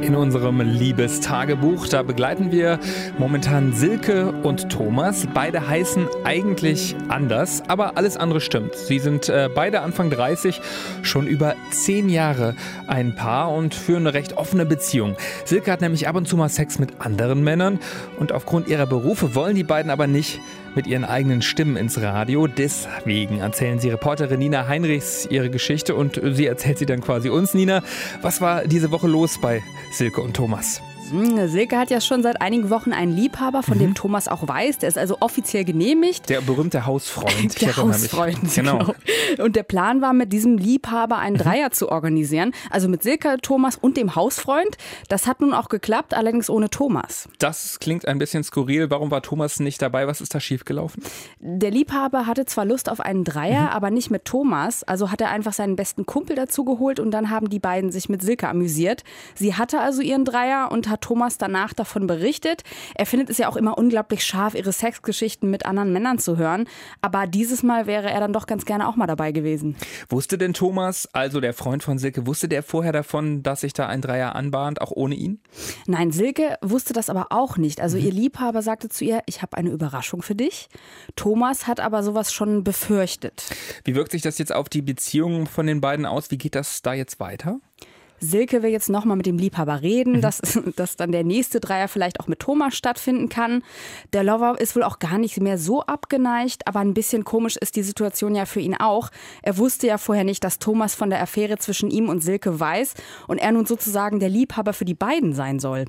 In 0.00 0.14
unserem 0.14 0.60
Liebestagebuch, 0.60 1.88
da 1.88 2.02
begleiten 2.02 2.50
wir 2.50 2.78
momentan 3.18 3.72
Silke 3.72 4.32
und 4.42 4.70
Thomas. 4.70 5.27
Beide 5.34 5.68
heißen 5.68 6.06
eigentlich 6.24 6.96
anders, 7.08 7.62
aber 7.68 7.96
alles 7.96 8.16
andere 8.16 8.40
stimmt. 8.40 8.74
Sie 8.74 8.98
sind 8.98 9.28
äh, 9.28 9.48
beide 9.54 9.80
Anfang 9.80 10.10
30, 10.10 10.60
schon 11.02 11.26
über 11.26 11.54
zehn 11.70 12.08
Jahre 12.08 12.54
ein 12.86 13.14
Paar 13.14 13.52
und 13.52 13.74
führen 13.74 14.06
eine 14.06 14.14
recht 14.14 14.36
offene 14.36 14.66
Beziehung. 14.66 15.16
Silke 15.44 15.70
hat 15.70 15.80
nämlich 15.80 16.08
ab 16.08 16.16
und 16.16 16.26
zu 16.26 16.36
mal 16.36 16.48
Sex 16.48 16.78
mit 16.78 17.00
anderen 17.00 17.44
Männern 17.44 17.78
und 18.18 18.32
aufgrund 18.32 18.68
ihrer 18.68 18.86
Berufe 18.86 19.34
wollen 19.34 19.54
die 19.54 19.64
beiden 19.64 19.90
aber 19.90 20.06
nicht 20.06 20.40
mit 20.74 20.86
ihren 20.86 21.04
eigenen 21.04 21.42
Stimmen 21.42 21.76
ins 21.76 22.00
Radio. 22.00 22.46
Deswegen 22.46 23.38
erzählen 23.38 23.78
sie 23.78 23.90
Reporterin 23.90 24.38
Nina 24.38 24.66
Heinrichs 24.66 25.26
ihre 25.30 25.50
Geschichte 25.50 25.94
und 25.94 26.20
sie 26.22 26.46
erzählt 26.46 26.78
sie 26.78 26.86
dann 26.86 27.00
quasi 27.00 27.30
uns. 27.30 27.54
Nina, 27.54 27.82
was 28.22 28.40
war 28.40 28.64
diese 28.64 28.90
Woche 28.90 29.08
los 29.08 29.38
bei 29.40 29.62
Silke 29.92 30.20
und 30.20 30.34
Thomas? 30.34 30.80
Hm, 31.10 31.48
Silke 31.48 31.78
hat 31.78 31.90
ja 31.90 32.00
schon 32.00 32.22
seit 32.22 32.40
einigen 32.40 32.70
Wochen 32.70 32.92
einen 32.92 33.14
Liebhaber, 33.14 33.62
von 33.62 33.78
mhm. 33.78 33.82
dem 33.82 33.94
Thomas 33.94 34.28
auch 34.28 34.46
weiß. 34.46 34.78
Der 34.78 34.88
ist 34.88 34.98
also 34.98 35.18
offiziell 35.20 35.64
genehmigt. 35.64 36.28
Der 36.28 36.40
berühmte 36.40 36.86
Hausfreund. 36.86 37.60
Der 37.60 37.76
Hausfreund, 37.76 38.38
genau. 38.54 38.78
genau. 38.78 39.44
Und 39.44 39.56
der 39.56 39.62
Plan 39.62 40.00
war, 40.00 40.12
mit 40.12 40.32
diesem 40.32 40.58
Liebhaber 40.58 41.18
einen 41.18 41.36
mhm. 41.36 41.40
Dreier 41.40 41.70
zu 41.70 41.90
organisieren. 41.90 42.52
Also 42.70 42.88
mit 42.88 43.02
Silke, 43.02 43.36
Thomas 43.40 43.76
und 43.76 43.96
dem 43.96 44.14
Hausfreund. 44.14 44.76
Das 45.08 45.26
hat 45.26 45.40
nun 45.40 45.54
auch 45.54 45.68
geklappt, 45.68 46.14
allerdings 46.14 46.50
ohne 46.50 46.70
Thomas. 46.70 47.28
Das 47.38 47.78
klingt 47.80 48.06
ein 48.06 48.18
bisschen 48.18 48.44
skurril. 48.44 48.90
Warum 48.90 49.10
war 49.10 49.22
Thomas 49.22 49.60
nicht 49.60 49.80
dabei? 49.80 50.06
Was 50.06 50.20
ist 50.20 50.34
da 50.34 50.40
schiefgelaufen? 50.40 51.02
Der 51.40 51.70
Liebhaber 51.70 52.26
hatte 52.26 52.44
zwar 52.44 52.64
Lust 52.64 52.90
auf 52.90 53.00
einen 53.00 53.24
Dreier, 53.24 53.62
mhm. 53.62 53.68
aber 53.68 53.90
nicht 53.90 54.10
mit 54.10 54.24
Thomas. 54.24 54.84
Also 54.84 55.10
hat 55.10 55.20
er 55.20 55.30
einfach 55.30 55.52
seinen 55.52 55.76
besten 55.76 56.06
Kumpel 56.06 56.36
dazu 56.36 56.64
geholt 56.64 57.00
und 57.00 57.10
dann 57.10 57.30
haben 57.30 57.48
die 57.48 57.58
beiden 57.58 57.90
sich 57.90 58.08
mit 58.08 58.22
Silke 58.22 58.48
amüsiert. 58.48 59.04
Sie 59.34 59.54
hatte 59.54 59.80
also 59.80 60.02
ihren 60.02 60.24
Dreier 60.24 60.70
und 60.70 60.88
hat 60.88 60.97
hat 60.98 61.02
Thomas 61.02 61.38
danach 61.38 61.72
davon 61.72 62.06
berichtet. 62.06 62.62
Er 62.94 63.06
findet 63.06 63.30
es 63.30 63.38
ja 63.38 63.48
auch 63.48 63.56
immer 63.56 63.78
unglaublich 63.78 64.24
scharf, 64.24 64.54
ihre 64.54 64.72
Sexgeschichten 64.72 65.50
mit 65.50 65.64
anderen 65.64 65.92
Männern 65.92 66.18
zu 66.18 66.36
hören. 66.36 66.66
Aber 67.00 67.26
dieses 67.26 67.62
Mal 67.62 67.86
wäre 67.86 68.10
er 68.10 68.20
dann 68.20 68.32
doch 68.32 68.46
ganz 68.46 68.64
gerne 68.64 68.88
auch 68.88 68.96
mal 68.96 69.06
dabei 69.06 69.32
gewesen. 69.32 69.76
Wusste 70.08 70.38
denn 70.38 70.54
Thomas, 70.54 71.08
also 71.12 71.40
der 71.40 71.54
Freund 71.54 71.82
von 71.82 71.98
Silke, 71.98 72.26
wusste 72.26 72.48
der 72.48 72.62
vorher 72.62 72.92
davon, 72.92 73.42
dass 73.42 73.60
sich 73.60 73.72
da 73.72 73.86
ein 73.86 74.00
Dreier 74.00 74.34
anbahnt, 74.34 74.80
auch 74.80 74.90
ohne 74.90 75.14
ihn? 75.14 75.40
Nein, 75.86 76.10
Silke 76.10 76.58
wusste 76.62 76.92
das 76.92 77.10
aber 77.10 77.28
auch 77.30 77.56
nicht. 77.56 77.80
Also 77.80 77.96
mhm. 77.96 78.04
ihr 78.04 78.12
Liebhaber 78.12 78.62
sagte 78.62 78.88
zu 78.88 79.04
ihr, 79.04 79.22
ich 79.26 79.42
habe 79.42 79.56
eine 79.56 79.70
Überraschung 79.70 80.22
für 80.22 80.34
dich. 80.34 80.68
Thomas 81.16 81.66
hat 81.66 81.80
aber 81.80 82.02
sowas 82.02 82.32
schon 82.32 82.64
befürchtet. 82.64 83.44
Wie 83.84 83.94
wirkt 83.94 84.12
sich 84.12 84.22
das 84.22 84.38
jetzt 84.38 84.54
auf 84.54 84.68
die 84.68 84.82
Beziehung 84.82 85.46
von 85.46 85.66
den 85.66 85.80
beiden 85.80 86.06
aus? 86.06 86.30
Wie 86.30 86.38
geht 86.38 86.54
das 86.54 86.82
da 86.82 86.92
jetzt 86.92 87.20
weiter? 87.20 87.60
Silke 88.20 88.62
will 88.62 88.70
jetzt 88.70 88.88
nochmal 88.88 89.16
mit 89.16 89.26
dem 89.26 89.38
Liebhaber 89.38 89.82
reden, 89.82 90.14
mhm. 90.14 90.20
dass, 90.20 90.40
dass 90.76 90.96
dann 90.96 91.12
der 91.12 91.24
nächste 91.24 91.60
Dreier 91.60 91.88
vielleicht 91.88 92.20
auch 92.20 92.26
mit 92.26 92.40
Thomas 92.40 92.76
stattfinden 92.76 93.28
kann. 93.28 93.62
Der 94.12 94.24
Lover 94.24 94.56
ist 94.58 94.76
wohl 94.76 94.82
auch 94.82 94.98
gar 94.98 95.18
nicht 95.18 95.40
mehr 95.40 95.58
so 95.58 95.82
abgeneigt, 95.82 96.66
aber 96.66 96.80
ein 96.80 96.94
bisschen 96.94 97.24
komisch 97.24 97.56
ist 97.56 97.76
die 97.76 97.82
Situation 97.82 98.34
ja 98.34 98.46
für 98.46 98.60
ihn 98.60 98.74
auch. 98.74 99.10
Er 99.42 99.58
wusste 99.58 99.86
ja 99.86 99.98
vorher 99.98 100.24
nicht, 100.24 100.44
dass 100.44 100.58
Thomas 100.58 100.94
von 100.94 101.10
der 101.10 101.22
Affäre 101.22 101.58
zwischen 101.58 101.90
ihm 101.90 102.08
und 102.08 102.22
Silke 102.22 102.58
weiß 102.58 102.94
und 103.26 103.38
er 103.38 103.52
nun 103.52 103.66
sozusagen 103.66 104.20
der 104.20 104.28
Liebhaber 104.28 104.72
für 104.72 104.84
die 104.84 104.94
beiden 104.94 105.34
sein 105.34 105.58
soll. 105.58 105.86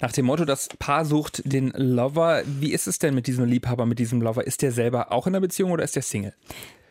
Nach 0.00 0.12
dem 0.12 0.26
Motto, 0.26 0.44
das 0.44 0.68
Paar 0.78 1.04
sucht 1.04 1.42
den 1.44 1.72
Lover. 1.76 2.42
Wie 2.46 2.72
ist 2.72 2.86
es 2.86 2.98
denn 2.98 3.14
mit 3.14 3.26
diesem 3.26 3.44
Liebhaber, 3.44 3.86
mit 3.86 3.98
diesem 3.98 4.22
Lover? 4.22 4.46
Ist 4.46 4.62
der 4.62 4.72
selber 4.72 5.12
auch 5.12 5.26
in 5.26 5.34
einer 5.34 5.40
Beziehung 5.40 5.72
oder 5.72 5.84
ist 5.84 5.96
der 5.96 6.02
Single? 6.02 6.34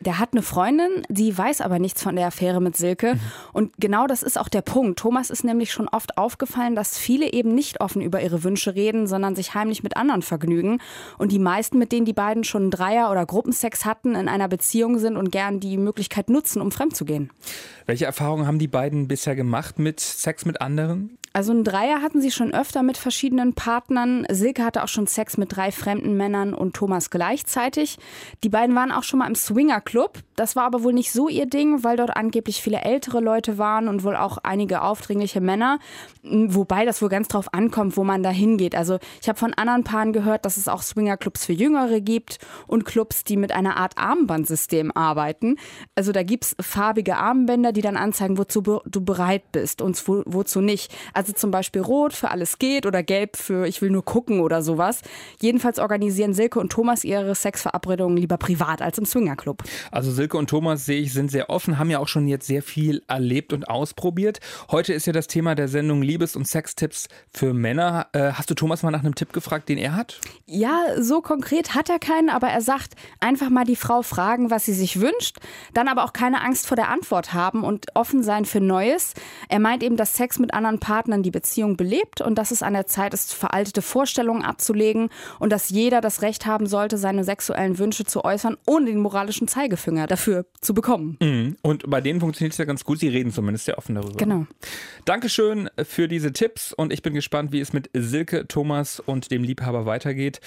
Der 0.06 0.20
hat 0.20 0.30
eine 0.34 0.44
Freundin, 0.44 1.04
die 1.10 1.36
weiß 1.36 1.62
aber 1.62 1.80
nichts 1.80 2.04
von 2.04 2.16
der 2.16 2.28
Affäre 2.28 2.62
mit 2.62 2.78
Silke. 2.78 3.16
Mhm. 3.16 3.20
Und 3.54 3.74
genau 3.78 4.08
das 4.08 4.24
ist 4.24 4.40
auch 4.40 4.50
der 4.50 4.62
Punkt. 4.62 5.00
Thomas 5.00 5.30
ist 5.30 5.44
nämlich 5.44 5.72
schon 5.72 5.88
oft 5.88 6.18
aufgefallen, 6.18 6.76
dass 6.76 6.98
viele 6.98 7.34
eben 7.34 7.56
nicht 7.56 7.82
offen 7.82 8.02
über 8.02 8.22
ihre 8.22 8.44
Wünsche 8.44 8.76
reden, 8.76 9.08
sondern 9.08 9.36
sich 9.36 9.56
heimlich 9.56 9.84
mit 9.84 9.98
anderen 9.98 10.22
vergnügen. 10.22 10.80
Und 11.18 11.32
die 11.32 11.40
meisten, 11.40 11.80
mit 11.80 11.92
denen 11.92 12.06
die 12.06 12.14
beiden 12.14 12.44
schon 12.44 12.72
Dreier- 12.72 13.12
oder 13.12 13.26
Gruppensex 13.26 13.86
hatten, 13.86 14.16
in 14.16 14.28
einer 14.28 14.48
Beziehung 14.48 15.00
sind 15.00 15.18
und 15.18 15.32
gern 15.32 15.60
die 15.60 15.78
Möglichkeit 15.78 16.30
nutzen, 16.30 16.62
um 16.62 16.72
fremd 16.72 16.96
zu 16.96 17.06
gehen. 17.06 17.32
Welche 17.86 18.06
Erfahrungen 18.06 18.48
haben 18.48 18.60
die 18.60 18.68
beiden 18.68 19.08
bisher 19.08 19.36
gemacht 19.36 19.80
mit 19.80 20.00
Sex 20.00 20.46
mit 20.46 20.62
anderen? 20.62 21.18
Also 21.36 21.52
ein 21.52 21.66
Dreier 21.66 22.02
hatten 22.02 22.22
sie 22.22 22.32
schon 22.32 22.54
öfter 22.54 22.82
mit 22.82 22.96
verschiedenen 22.96 23.56
Partnern. 23.56 24.26
Silke 24.30 24.64
hatte 24.64 24.82
auch 24.86 24.88
schon 24.88 25.06
Sex 25.06 25.36
mit 25.36 25.54
drei 25.54 25.74
fremden 25.74 26.16
Männern 26.16 26.54
und 26.54 26.78
Thomas 26.78 27.10
gleichzeitig. 27.10 27.98
Die 28.46 28.48
beiden 28.48 28.74
waren 28.74 28.94
auch 28.94 29.04
schon 29.04 29.20
mal 29.20 29.28
im 29.28 29.36
Swinger 29.36 29.82
Club. 29.82 30.20
Das 30.38 30.56
war 30.56 30.64
aber 30.64 30.84
wohl 30.84 30.94
nicht 30.94 31.12
so 31.12 31.28
ihr 31.28 31.46
Ding, 31.46 31.84
weil 31.84 31.98
dort 31.98 32.16
angeblich 32.16 32.62
viele 32.62 32.84
ältere 32.84 33.20
Leute 33.20 33.58
waren 33.58 33.90
und 33.90 34.06
wohl 34.06 34.16
auch 34.16 34.38
einige 34.44 34.82
aufdringliche 34.82 35.42
Männer. 35.42 35.80
Wobei 36.24 36.86
das 36.86 37.02
wohl 37.02 37.10
ganz 37.10 37.28
drauf 37.28 37.54
ankommt, 37.54 37.98
wo 37.98 38.06
man 38.06 38.24
da 38.24 38.30
hingeht. 38.30 38.74
Also 38.74 39.00
ich 39.22 39.28
habe 39.28 39.38
von 39.38 39.54
anderen 39.54 39.84
Paaren 39.84 40.14
gehört, 40.14 40.46
dass 40.46 40.56
es 40.56 40.70
auch 40.70 40.84
Swinger 40.84 41.18
Clubs 41.18 41.44
für 41.44 41.54
Jüngere 41.54 42.00
gibt 42.00 42.40
und 42.66 42.86
Clubs, 42.86 43.26
die 43.26 43.36
mit 43.36 43.52
einer 43.52 43.76
Art 43.76 43.98
Armbandsystem 43.98 44.90
arbeiten. 44.94 45.58
Also 45.96 46.14
da 46.14 46.24
gibt 46.24 46.46
es 46.46 46.56
farbige 46.62 47.18
Armbänder, 47.18 47.74
die 47.74 47.82
dann 47.82 47.98
anzeigen, 47.98 48.38
wozu 48.38 48.62
du 48.62 49.02
bereit 49.04 49.52
bist 49.52 49.82
und 49.82 50.02
wozu 50.08 50.62
nicht. 50.62 50.96
Also 51.14 51.25
also 51.26 51.34
zum 51.34 51.50
Beispiel 51.50 51.82
rot 51.82 52.14
für 52.14 52.30
alles 52.30 52.60
geht 52.60 52.86
oder 52.86 53.02
gelb 53.02 53.36
für 53.36 53.66
ich 53.66 53.82
will 53.82 53.90
nur 53.90 54.06
gucken 54.06 54.42
oder 54.42 54.62
sowas. 54.62 55.02
Jedenfalls 55.42 55.80
organisieren 55.80 56.36
Silke 56.36 56.60
und 56.60 56.72
Thomas 56.72 57.04
ihre 57.04 57.34
Sexverabredungen 57.34 58.16
lieber 58.16 58.38
privat 58.38 58.84
als 58.84 59.00
im 59.00 59.06
Swingerclub. 59.06 59.64
Also 59.92 60.12
Silke 60.12 60.38
und 60.38 60.52
Thomas 60.52 60.86
sehe 60.86 61.02
ich 61.02 61.14
sind 61.14 61.32
sehr 61.32 61.50
offen, 61.50 61.80
haben 61.80 61.90
ja 61.90 61.98
auch 61.98 62.08
schon 62.08 62.28
jetzt 62.28 62.46
sehr 62.46 62.62
viel 62.62 63.02
erlebt 63.08 63.54
und 63.54 63.68
ausprobiert. 63.68 64.40
Heute 64.70 64.94
ist 64.94 65.08
ja 65.08 65.14
das 65.14 65.26
Thema 65.26 65.56
der 65.56 65.68
Sendung 65.68 66.04
Liebes- 66.04 66.36
und 66.36 66.48
Sextipps 66.48 67.08
für 67.34 67.56
Männer. 67.56 68.06
Äh, 68.14 68.34
hast 68.34 68.52
du 68.52 68.54
Thomas 68.54 68.84
mal 68.84 68.92
nach 68.92 69.04
einem 69.04 69.16
Tipp 69.16 69.34
gefragt, 69.34 69.68
den 69.68 69.80
er 69.80 69.96
hat? 69.96 70.20
Ja, 70.46 70.80
so 71.00 71.22
konkret 71.22 71.74
hat 71.74 71.90
er 71.90 71.98
keinen, 71.98 72.30
aber 72.30 72.50
er 72.50 72.62
sagt, 72.62 72.94
einfach 73.20 73.50
mal 73.50 73.66
die 73.66 73.76
Frau 73.76 74.04
fragen, 74.04 74.52
was 74.52 74.66
sie 74.66 74.74
sich 74.74 75.02
wünscht, 75.02 75.38
dann 75.74 75.88
aber 75.88 76.04
auch 76.04 76.14
keine 76.14 76.44
Angst 76.44 76.68
vor 76.68 76.78
der 76.78 76.90
Antwort 76.90 77.34
haben 77.34 77.64
und 77.64 77.88
offen 77.96 78.22
sein 78.22 78.46
für 78.46 78.62
Neues. 78.62 79.16
Er 79.50 79.60
meint 79.60 79.82
eben, 79.82 79.98
dass 79.98 80.14
Sex 80.14 80.38
mit 80.38 80.54
anderen 80.54 80.80
Partnern 80.80 81.15
Partnern 81.16 81.24
die 81.24 81.32
Beziehung 81.32 81.78
belebt 81.78 82.22
und 82.22 82.36
dass 82.36 82.52
es 82.52 82.62
an 82.62 82.74
der 82.74 82.88
Zeit 82.88 83.14
ist, 83.14 83.34
veraltete 83.34 83.82
Vorstellungen 83.82 84.44
abzulegen 84.44 85.10
und 85.40 85.52
dass 85.52 85.70
jeder 85.70 86.02
das 86.02 86.22
Recht 86.22 86.46
haben 86.46 86.68
sollte, 86.68 86.98
seine 86.98 87.24
sexuellen 87.24 87.78
Wünsche 87.78 88.06
zu 88.06 88.24
äußern, 88.24 88.58
ohne 88.66 88.88
den 88.88 89.00
moralischen 89.00 89.48
Zeigefinger 89.48 90.08
dafür 90.08 90.46
zu 90.62 90.74
bekommen. 90.74 91.18
Mhm. 91.22 91.56
Und 91.62 91.90
bei 91.90 92.02
denen 92.02 92.20
funktioniert 92.20 92.54
es 92.54 92.58
ja 92.58 92.66
ganz 92.66 92.84
gut. 92.84 93.00
Sie 93.00 93.08
reden 93.08 93.32
zumindest 93.32 93.66
sehr 93.66 93.78
offen 93.78 93.96
darüber. 93.96 94.18
Genau. 94.18 94.46
Dankeschön 95.06 95.70
für 95.84 96.08
diese 96.08 96.34
Tipps 96.34 96.74
und 96.74 96.92
ich 96.92 97.02
bin 97.02 97.14
gespannt, 97.14 97.52
wie 97.52 97.60
es 97.60 97.74
mit 97.74 97.90
Silke, 97.94 98.48
Thomas 98.48 99.00
und 99.00 99.32
dem 99.32 99.44
Liebhaber 99.44 99.86
weitergeht, 99.86 100.40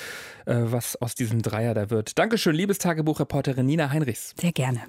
äh, 0.47 0.55
was 0.57 1.01
aus 1.01 1.15
diesem 1.15 1.43
Dreier 1.43 1.75
da 1.75 1.91
wird. 1.91 2.19
Dankeschön, 2.19 2.55
Liebestagebuchreporterin 2.55 3.67
Nina 3.67 3.91
Heinrichs. 3.91 4.35
Sehr 4.39 4.53
gerne. 4.53 4.81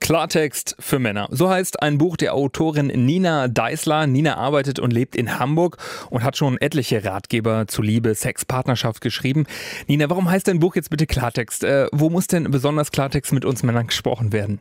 Klartext 0.00 0.76
für 0.78 0.98
Männer. 0.98 1.28
So 1.30 1.48
heißt 1.50 1.82
ein 1.82 1.98
Buch 1.98 2.16
der 2.16 2.34
Autorin 2.34 2.86
Nina 2.86 3.48
Deisler. 3.48 4.06
Nina 4.06 4.36
arbeitet 4.36 4.78
und 4.78 4.92
lebt 4.92 5.16
in 5.16 5.38
Hamburg 5.38 5.76
und 6.10 6.24
hat 6.24 6.36
schon 6.36 6.58
etliche 6.58 7.04
Ratgeber 7.04 7.66
zu 7.66 7.82
Liebe, 7.82 8.14
Sex, 8.14 8.44
Partnerschaft 8.44 9.00
geschrieben. 9.00 9.46
Nina, 9.86 10.08
warum 10.08 10.30
heißt 10.30 10.48
dein 10.48 10.60
Buch 10.60 10.76
jetzt 10.76 10.90
bitte 10.90 11.06
Klartext? 11.06 11.64
Äh, 11.64 11.88
wo 11.92 12.10
muss 12.10 12.26
denn 12.26 12.50
besonders 12.50 12.92
Klartext 12.92 13.32
mit 13.32 13.44
uns 13.44 13.62
Männern 13.62 13.86
gesprochen 13.86 14.32
werden? 14.32 14.60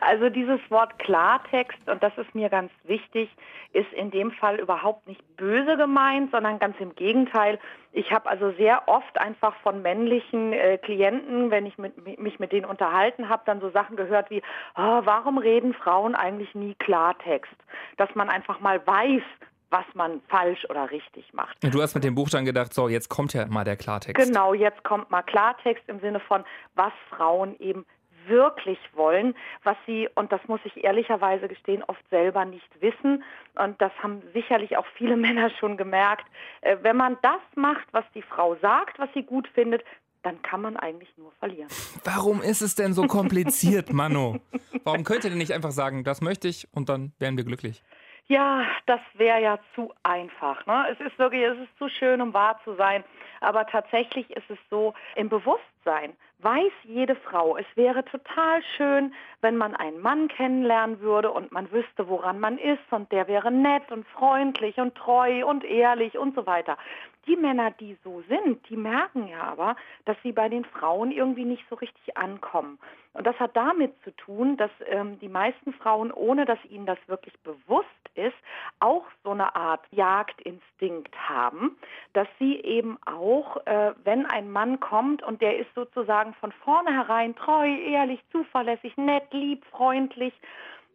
Also 0.00 0.28
dieses 0.28 0.60
Wort 0.70 0.98
Klartext, 0.98 1.88
und 1.88 2.02
das 2.02 2.16
ist 2.16 2.34
mir 2.34 2.48
ganz 2.48 2.70
wichtig, 2.84 3.28
ist 3.72 3.92
in 3.92 4.10
dem 4.10 4.30
Fall 4.30 4.60
überhaupt 4.60 5.06
nicht 5.08 5.20
böse 5.36 5.76
gemeint, 5.76 6.30
sondern 6.30 6.58
ganz 6.58 6.76
im 6.80 6.94
Gegenteil. 6.94 7.58
Ich 7.92 8.12
habe 8.12 8.28
also 8.28 8.52
sehr 8.52 8.88
oft 8.88 9.18
einfach 9.18 9.54
von 9.62 9.82
männlichen 9.82 10.52
äh, 10.52 10.78
Klienten, 10.78 11.50
wenn 11.50 11.66
ich 11.66 11.78
mit, 11.78 12.20
mich 12.20 12.38
mit 12.38 12.52
denen 12.52 12.66
unterhalten 12.66 13.28
habe, 13.28 13.42
dann 13.46 13.60
so 13.60 13.70
Sachen 13.70 13.96
gehört 13.96 14.30
wie, 14.30 14.42
oh, 14.76 15.00
warum 15.04 15.38
reden 15.38 15.74
Frauen 15.74 16.14
eigentlich 16.14 16.54
nie 16.54 16.74
Klartext? 16.74 17.56
Dass 17.96 18.14
man 18.14 18.28
einfach 18.28 18.60
mal 18.60 18.86
weiß, 18.86 19.22
was 19.70 19.84
man 19.94 20.20
falsch 20.28 20.64
oder 20.70 20.90
richtig 20.90 21.32
macht. 21.34 21.56
Du 21.62 21.82
hast 21.82 21.94
mit 21.94 22.04
dem 22.04 22.14
Buch 22.14 22.30
dann 22.30 22.44
gedacht, 22.44 22.72
so, 22.72 22.88
jetzt 22.88 23.08
kommt 23.08 23.34
ja 23.34 23.46
mal 23.46 23.64
der 23.64 23.76
Klartext. 23.76 24.24
Genau, 24.24 24.54
jetzt 24.54 24.84
kommt 24.84 25.10
mal 25.10 25.22
Klartext 25.22 25.82
im 25.88 26.00
Sinne 26.00 26.20
von, 26.20 26.44
was 26.74 26.92
Frauen 27.10 27.58
eben 27.58 27.84
wirklich 28.28 28.78
wollen, 28.94 29.34
was 29.62 29.76
sie, 29.86 30.08
und 30.14 30.32
das 30.32 30.40
muss 30.46 30.60
ich 30.64 30.84
ehrlicherweise 30.84 31.48
gestehen, 31.48 31.82
oft 31.86 32.02
selber 32.10 32.44
nicht 32.44 32.68
wissen. 32.80 33.24
Und 33.54 33.80
das 33.80 33.92
haben 34.02 34.22
sicherlich 34.32 34.76
auch 34.76 34.86
viele 34.96 35.16
Männer 35.26 35.50
schon 35.58 35.76
gemerkt. 35.76 36.26
Äh, 36.60 36.76
wenn 36.82 36.96
man 36.96 37.16
das 37.22 37.40
macht, 37.54 37.86
was 37.92 38.04
die 38.14 38.22
Frau 38.22 38.56
sagt, 38.56 38.98
was 38.98 39.08
sie 39.14 39.22
gut 39.22 39.48
findet, 39.48 39.82
dann 40.22 40.42
kann 40.42 40.60
man 40.60 40.76
eigentlich 40.76 41.16
nur 41.16 41.30
verlieren. 41.38 41.68
Warum 42.02 42.42
ist 42.42 42.60
es 42.60 42.74
denn 42.74 42.92
so 42.92 43.06
kompliziert, 43.06 43.92
Mano? 43.92 44.40
Warum 44.82 45.04
könnt 45.04 45.22
ihr 45.22 45.30
denn 45.30 45.38
nicht 45.38 45.52
einfach 45.52 45.70
sagen, 45.70 46.02
das 46.02 46.20
möchte 46.20 46.48
ich 46.48 46.66
und 46.72 46.88
dann 46.88 47.12
wären 47.20 47.36
wir 47.36 47.44
glücklich? 47.44 47.84
Ja, 48.28 48.64
das 48.86 49.00
wäre 49.14 49.40
ja 49.40 49.58
zu 49.74 49.92
einfach. 50.02 50.66
Ne? 50.66 50.86
Es 50.90 51.00
ist 51.00 51.16
wirklich, 51.18 51.42
es 51.42 51.58
ist 51.58 51.78
zu 51.78 51.88
schön, 51.88 52.20
um 52.20 52.34
wahr 52.34 52.60
zu 52.64 52.74
sein. 52.74 53.04
Aber 53.40 53.66
tatsächlich 53.66 54.28
ist 54.30 54.50
es 54.50 54.58
so, 54.68 54.94
im 55.14 55.28
Bewusstsein 55.28 56.16
weiß 56.40 56.72
jede 56.84 57.14
Frau, 57.14 57.56
es 57.56 57.66
wäre 57.76 58.04
total 58.04 58.62
schön, 58.76 59.14
wenn 59.40 59.56
man 59.56 59.74
einen 59.74 60.00
Mann 60.00 60.28
kennenlernen 60.28 61.00
würde 61.00 61.30
und 61.30 61.52
man 61.52 61.70
wüsste, 61.70 62.08
woran 62.08 62.40
man 62.40 62.58
ist 62.58 62.82
und 62.90 63.10
der 63.12 63.28
wäre 63.28 63.50
nett 63.50 63.90
und 63.90 64.06
freundlich 64.08 64.76
und 64.78 64.94
treu 64.96 65.46
und 65.46 65.64
ehrlich 65.64 66.18
und 66.18 66.34
so 66.34 66.46
weiter. 66.46 66.76
Die 67.26 67.36
Männer, 67.36 67.72
die 67.72 67.96
so 68.04 68.22
sind, 68.28 68.68
die 68.68 68.76
merken 68.76 69.28
ja 69.28 69.42
aber, 69.42 69.76
dass 70.04 70.16
sie 70.22 70.32
bei 70.32 70.48
den 70.48 70.64
Frauen 70.64 71.10
irgendwie 71.10 71.44
nicht 71.44 71.64
so 71.68 71.74
richtig 71.76 72.16
ankommen. 72.16 72.78
Und 73.14 73.26
das 73.26 73.38
hat 73.40 73.56
damit 73.56 73.94
zu 74.04 74.14
tun, 74.16 74.56
dass 74.56 74.70
ähm, 74.86 75.18
die 75.20 75.28
meisten 75.28 75.72
Frauen, 75.72 76.12
ohne 76.12 76.44
dass 76.44 76.58
ihnen 76.68 76.86
das 76.86 76.98
wirklich 77.06 77.34
bewusst 77.40 77.88
ist, 78.14 78.36
auch 78.78 79.04
so 79.24 79.30
eine 79.30 79.56
Art 79.56 79.80
Jagdinstinkt 79.90 81.14
haben, 81.28 81.76
dass 82.12 82.28
sie 82.38 82.56
eben 82.60 82.98
auch, 83.06 83.66
äh, 83.66 83.92
wenn 84.04 84.26
ein 84.26 84.50
Mann 84.50 84.80
kommt 84.80 85.22
und 85.22 85.40
der 85.40 85.58
ist 85.58 85.74
sozusagen 85.74 86.34
von 86.34 86.52
vornherein 86.52 87.34
treu, 87.34 87.66
ehrlich, 87.66 88.20
zuverlässig, 88.32 88.96
nett, 88.96 89.32
lieb, 89.32 89.64
freundlich, 89.70 90.34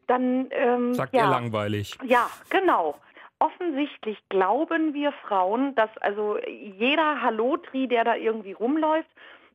dann... 0.08 0.48
Ähm, 0.52 0.94
Sagt 0.94 1.13
ja, 1.13 1.24
er 1.24 1.30
langweilig. 1.30 1.98
Ja, 2.04 2.30
genau 2.50 2.96
offensichtlich 3.41 4.17
glauben 4.30 4.93
wir 4.93 5.12
Frauen, 5.12 5.73
dass 5.75 5.89
also 5.97 6.38
jeder 6.47 7.21
Hallotri, 7.21 7.88
der 7.88 8.04
da 8.04 8.15
irgendwie 8.15 8.54
rumläuft, 8.54 9.10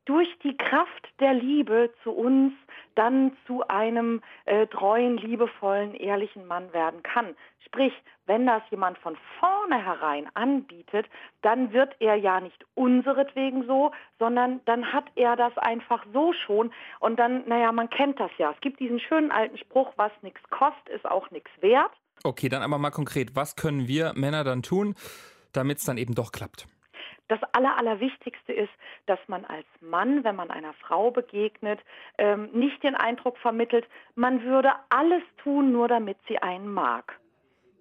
durch 0.07 0.29
die 0.42 0.57
Kraft 0.57 1.09
der 1.20 1.35
Liebe 1.35 1.92
zu 2.03 2.12
uns 2.12 2.53
dann 2.94 3.37
zu 3.46 3.66
einem 3.68 4.22
äh, 4.44 4.66
treuen, 4.66 5.18
liebevollen, 5.18 5.94
ehrlichen 5.94 6.46
Mann 6.46 6.72
werden 6.72 7.03
kann. 7.03 7.37
Sprich, 7.64 7.92
wenn 8.27 8.46
das 8.46 8.62
jemand 8.70 8.99
von 8.99 9.16
vornherein 9.38 10.29
anbietet, 10.35 11.07
dann 11.42 11.72
wird 11.72 11.94
er 12.01 12.14
ja 12.14 12.40
nicht 12.40 12.64
unseretwegen 12.75 13.66
so, 13.66 13.92
sondern 14.18 14.61
dann 14.64 14.92
hat 14.92 15.07
er 15.16 15.37
das 15.37 15.57
einfach 15.59 16.05
so 16.12 16.33
schon. 16.33 16.72
Und 17.01 17.18
dann, 17.18 17.46
naja, 17.46 17.72
man 17.72 17.90
kennt 17.90 18.18
das 18.18 18.31
ja. 18.38 18.53
Es 18.53 18.61
gibt 18.61 18.81
diesen 18.81 19.01
schönen 19.01 19.31
alten 19.31 19.59
Spruch, 19.59 19.92
was 19.96 20.12
nichts 20.22 20.42
kostet, 20.51 20.88
ist 20.88 21.07
auch 21.07 21.31
nichts 21.31 21.51
wert. 21.61 21.92
Okay, 22.27 22.49
dann 22.49 22.62
aber 22.62 22.79
mal 22.79 22.91
konkret, 22.91 23.37
was 23.37 23.55
können 23.55 23.87
wir 23.87 24.12
Männer 24.17 24.43
dann 24.43 24.62
tun, 24.62 24.97
damit 25.53 25.79
es 25.79 25.85
dann 25.85 25.97
eben 25.97 26.17
doch 26.17 26.33
klappt? 26.33 26.67
Das 27.29 27.39
Aller, 27.53 27.79
Allerwichtigste 27.79 28.53
ist, 28.53 28.73
dass 29.07 29.21
man 29.29 29.45
als 29.45 29.67
Mann, 29.81 30.25
wenn 30.25 30.35
man 30.35 30.51
einer 30.51 30.73
Frau 30.75 31.12
begegnet, 31.12 31.81
ähm, 32.19 32.51
nicht 32.53 32.83
den 32.83 32.97
Eindruck 32.97 33.39
vermittelt, 33.39 33.87
man 34.17 34.43
würde 34.43 34.73
alles 34.89 35.23
tun, 35.43 35.71
nur 35.71 35.87
damit 35.87 36.19
sie 36.27 36.39
einen 36.39 36.69
mag. 36.69 37.17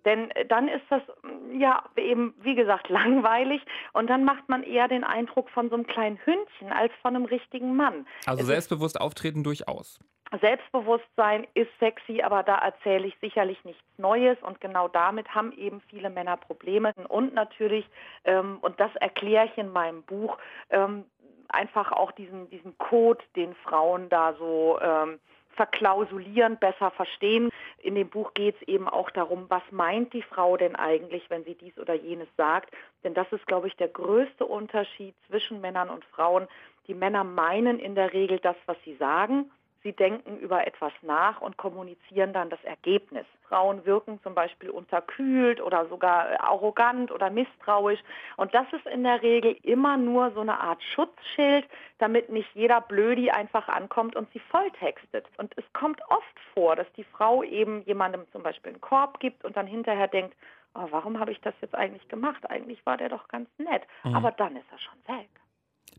Denn 0.06 0.32
äh, 0.32 0.46
dann 0.46 0.68
ist 0.68 0.86
das 0.90 1.02
mm, 1.24 1.60
ja 1.60 1.84
eben, 1.98 2.34
wie 2.42 2.56
gesagt, 2.56 2.90
langweilig 2.90 3.62
und 3.94 4.10
dann 4.10 4.24
macht 4.24 4.48
man 4.48 4.64
eher 4.64 4.88
den 4.88 5.04
Eindruck 5.04 5.50
von 5.50 5.70
so 5.70 5.76
einem 5.76 5.88
kleinen 5.88 6.20
Hündchen 6.24 6.72
als 6.72 6.94
von 7.02 7.16
einem 7.16 7.26
richtigen 7.26 7.76
Mann. 7.76 8.08
Also 8.26 8.42
es 8.42 8.48
selbstbewusst 8.48 9.00
auftreten 9.00 9.44
durchaus. 9.44 10.00
Selbstbewusstsein 10.42 11.46
ist 11.54 11.70
sexy, 11.80 12.22
aber 12.22 12.44
da 12.44 12.58
erzähle 12.58 13.08
ich 13.08 13.16
sicherlich 13.22 13.64
nichts 13.64 13.84
Neues 13.98 14.38
und 14.42 14.60
genau 14.60 14.88
damit 14.88 15.34
haben 15.34 15.52
eben 15.54 15.82
viele 15.90 16.10
Männer 16.10 16.36
Probleme. 16.36 16.94
Und 17.08 17.34
natürlich, 17.34 17.86
ähm, 18.26 18.58
und 18.62 18.80
das 18.80 18.94
erkläre 18.96 19.46
ich 19.46 19.58
in 19.58 19.70
meinem 19.70 20.04
Buch, 20.04 20.38
ähm, 20.72 21.06
einfach 21.50 21.92
auch 21.92 22.12
diesen, 22.12 22.50
diesen 22.50 22.78
Code, 22.78 23.24
den 23.36 23.54
Frauen 23.56 24.10
da 24.10 24.34
so 24.34 24.80
ähm, 24.82 25.20
verklausulieren, 25.56 26.58
besser 26.58 26.92
verstehen. 26.92 27.50
In 27.80 27.96
dem 27.96 28.10
Buch 28.10 28.34
geht 28.34 28.56
es 28.62 28.68
eben 28.68 28.88
auch 28.88 29.10
darum, 29.12 29.46
was 29.50 29.64
meint 29.72 30.14
die 30.14 30.22
Frau 30.22 30.58
denn 30.58 30.76
eigentlich, 30.76 31.30
wenn 31.30 31.44
sie 31.44 31.56
dies 31.56 31.78
oder 31.78 31.94
jenes 31.94 32.28
sagt. 32.38 32.74
Denn 33.04 33.14
das 33.14 33.32
ist, 33.32 33.48
glaube 33.48 33.68
ich, 33.68 33.76
der 33.76 33.90
größte 33.90 34.46
Unterschied 34.46 35.16
zwischen 35.28 35.62
Männern 35.62 35.90
und 35.90 36.06
Frauen. 36.06 36.48
Die 36.88 36.94
Männer 36.94 37.24
meinen 37.24 37.80
in 37.80 37.96
der 37.96 38.14
Regel 38.14 38.40
das, 38.40 38.56
was 38.66 38.78
sie 38.86 38.96
sagen 38.96 39.52
Sie 39.86 39.94
denken 39.94 40.40
über 40.40 40.66
etwas 40.66 40.92
nach 41.04 41.42
und 41.42 41.58
kommunizieren 41.58 42.34
dann 42.34 42.50
das 42.50 42.64
Ergebnis. 42.64 43.24
Frauen 43.48 43.86
wirken 43.86 44.20
zum 44.24 44.34
Beispiel 44.34 44.72
unterkühlt 44.72 45.62
oder 45.62 45.86
sogar 45.86 46.42
arrogant 46.44 47.12
oder 47.12 47.30
misstrauisch. 47.30 48.00
Und 48.36 48.56
das 48.56 48.66
ist 48.74 48.88
in 48.88 49.04
der 49.04 49.22
Regel 49.22 49.56
immer 49.62 49.96
nur 49.96 50.32
so 50.32 50.40
eine 50.40 50.60
Art 50.60 50.82
Schutzschild, 50.82 51.68
damit 52.00 52.32
nicht 52.32 52.50
jeder 52.56 52.82
Blödi 52.82 53.30
einfach 53.30 53.68
ankommt 53.68 54.16
und 54.16 54.28
sie 54.34 54.40
volltextet. 54.40 55.28
Und 55.38 55.56
es 55.56 55.66
kommt 55.74 56.02
oft 56.10 56.40
vor, 56.56 56.76
dass 56.76 56.92
die 56.94 57.04
Frau 57.04 57.44
eben 57.44 57.84
jemandem 57.84 58.26
zum 58.32 58.42
Beispiel 58.42 58.72
einen 58.72 58.82
Korb 58.82 59.20
gibt 59.20 59.46
und 59.46 59.56
dann 59.56 59.68
hinterher 59.68 60.08
denkt, 60.08 60.36
oh, 60.74 60.88
warum 60.90 61.20
habe 61.20 61.32
ich 61.32 61.40
das 61.42 61.54
jetzt 61.62 61.76
eigentlich 61.76 62.08
gemacht? 62.08 62.50
Eigentlich 62.50 62.84
war 62.88 62.98
der 62.98 63.10
doch 63.10 63.28
ganz 63.28 63.50
nett. 63.60 63.84
Mhm. 64.04 64.16
Aber 64.16 64.32
dann 64.32 64.56
ist 64.56 64.66
er 64.72 64.80
schon 64.80 65.16
weg. 65.16 65.30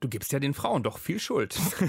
Du 0.01 0.09
gibst 0.09 0.33
ja 0.33 0.39
den 0.39 0.53
Frauen 0.53 0.83
doch 0.83 0.99
viel 0.99 1.19
Schuld. 1.19 1.57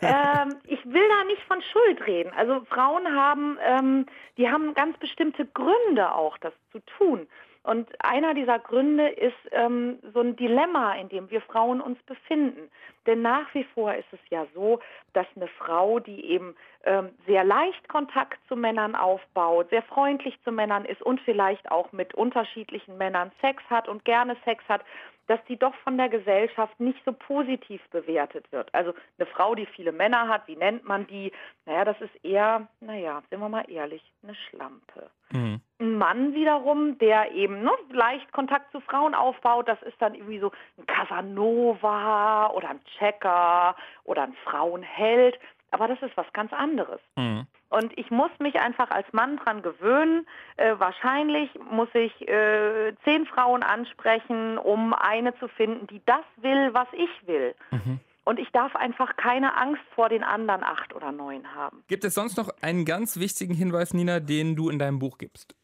ähm, 0.00 0.54
ich 0.64 0.84
will 0.86 1.08
da 1.08 1.24
nicht 1.24 1.42
von 1.48 1.60
Schuld 1.72 2.06
reden. 2.06 2.32
Also 2.36 2.64
Frauen 2.66 3.08
haben, 3.08 3.58
ähm, 3.66 4.06
die 4.38 4.48
haben 4.48 4.72
ganz 4.74 4.96
bestimmte 4.98 5.46
Gründe 5.46 6.14
auch, 6.14 6.38
das 6.38 6.52
zu 6.70 6.78
tun. 6.98 7.26
Und 7.66 7.88
einer 7.98 8.32
dieser 8.32 8.60
Gründe 8.60 9.08
ist 9.08 9.34
ähm, 9.50 9.98
so 10.14 10.20
ein 10.20 10.36
Dilemma, 10.36 10.94
in 10.94 11.08
dem 11.08 11.28
wir 11.30 11.40
Frauen 11.40 11.80
uns 11.80 12.00
befinden. 12.04 12.70
Denn 13.06 13.22
nach 13.22 13.52
wie 13.54 13.64
vor 13.74 13.92
ist 13.92 14.06
es 14.12 14.20
ja 14.30 14.46
so, 14.54 14.78
dass 15.14 15.26
eine 15.34 15.48
Frau, 15.48 15.98
die 15.98 16.26
eben 16.26 16.54
ähm, 16.84 17.08
sehr 17.26 17.42
leicht 17.42 17.88
Kontakt 17.88 18.38
zu 18.46 18.54
Männern 18.54 18.94
aufbaut, 18.94 19.70
sehr 19.70 19.82
freundlich 19.82 20.40
zu 20.44 20.52
Männern 20.52 20.84
ist 20.84 21.02
und 21.02 21.20
vielleicht 21.22 21.68
auch 21.72 21.90
mit 21.90 22.14
unterschiedlichen 22.14 22.98
Männern 22.98 23.32
Sex 23.40 23.64
hat 23.68 23.88
und 23.88 24.04
gerne 24.04 24.36
Sex 24.44 24.62
hat, 24.68 24.84
dass 25.26 25.40
die 25.48 25.56
doch 25.56 25.74
von 25.82 25.96
der 25.96 26.08
Gesellschaft 26.08 26.78
nicht 26.78 27.04
so 27.04 27.12
positiv 27.12 27.82
bewertet 27.90 28.46
wird. 28.52 28.72
Also 28.76 28.94
eine 29.18 29.26
Frau, 29.26 29.56
die 29.56 29.66
viele 29.66 29.90
Männer 29.90 30.28
hat, 30.28 30.46
wie 30.46 30.54
nennt 30.54 30.84
man 30.84 31.08
die? 31.08 31.32
Naja, 31.64 31.84
das 31.84 32.00
ist 32.00 32.24
eher, 32.24 32.68
naja, 32.78 33.24
sind 33.28 33.40
wir 33.40 33.48
mal 33.48 33.68
ehrlich, 33.68 34.04
eine 34.22 34.36
Schlampe. 34.36 35.10
Mhm. 35.32 35.60
Mann 35.98 36.34
wiederum, 36.34 36.98
der 36.98 37.32
eben 37.32 37.62
ne, 37.62 37.70
leicht 37.90 38.32
Kontakt 38.32 38.72
zu 38.72 38.80
Frauen 38.80 39.14
aufbaut, 39.14 39.68
das 39.68 39.80
ist 39.82 40.00
dann 40.00 40.14
irgendwie 40.14 40.38
so 40.38 40.52
ein 40.78 40.86
Casanova 40.86 42.48
oder 42.48 42.70
ein 42.70 42.80
Checker 42.98 43.76
oder 44.04 44.22
ein 44.24 44.36
Frauenheld. 44.44 45.38
Aber 45.70 45.88
das 45.88 46.00
ist 46.02 46.16
was 46.16 46.26
ganz 46.32 46.52
anderes. 46.52 47.00
Mhm. 47.16 47.46
Und 47.68 47.98
ich 47.98 48.10
muss 48.10 48.30
mich 48.38 48.60
einfach 48.60 48.90
als 48.90 49.06
Mann 49.12 49.38
dran 49.38 49.62
gewöhnen. 49.62 50.26
Äh, 50.56 50.74
wahrscheinlich 50.78 51.50
muss 51.70 51.88
ich 51.94 52.28
äh, 52.28 52.94
zehn 53.04 53.26
Frauen 53.26 53.62
ansprechen, 53.62 54.56
um 54.58 54.94
eine 54.94 55.36
zu 55.38 55.48
finden, 55.48 55.86
die 55.88 56.00
das 56.06 56.24
will, 56.36 56.72
was 56.72 56.86
ich 56.92 57.26
will. 57.26 57.54
Mhm. 57.72 58.00
Und 58.24 58.40
ich 58.40 58.50
darf 58.50 58.74
einfach 58.74 59.16
keine 59.16 59.56
Angst 59.56 59.82
vor 59.94 60.08
den 60.08 60.24
anderen 60.24 60.64
acht 60.64 60.94
oder 60.94 61.12
neun 61.12 61.54
haben. 61.54 61.84
Gibt 61.86 62.04
es 62.04 62.14
sonst 62.14 62.36
noch 62.36 62.50
einen 62.60 62.84
ganz 62.84 63.18
wichtigen 63.18 63.54
Hinweis, 63.54 63.94
Nina, 63.94 64.18
den 64.20 64.56
du 64.56 64.68
in 64.68 64.78
deinem 64.78 64.98
Buch 64.98 65.18
gibst? 65.18 65.54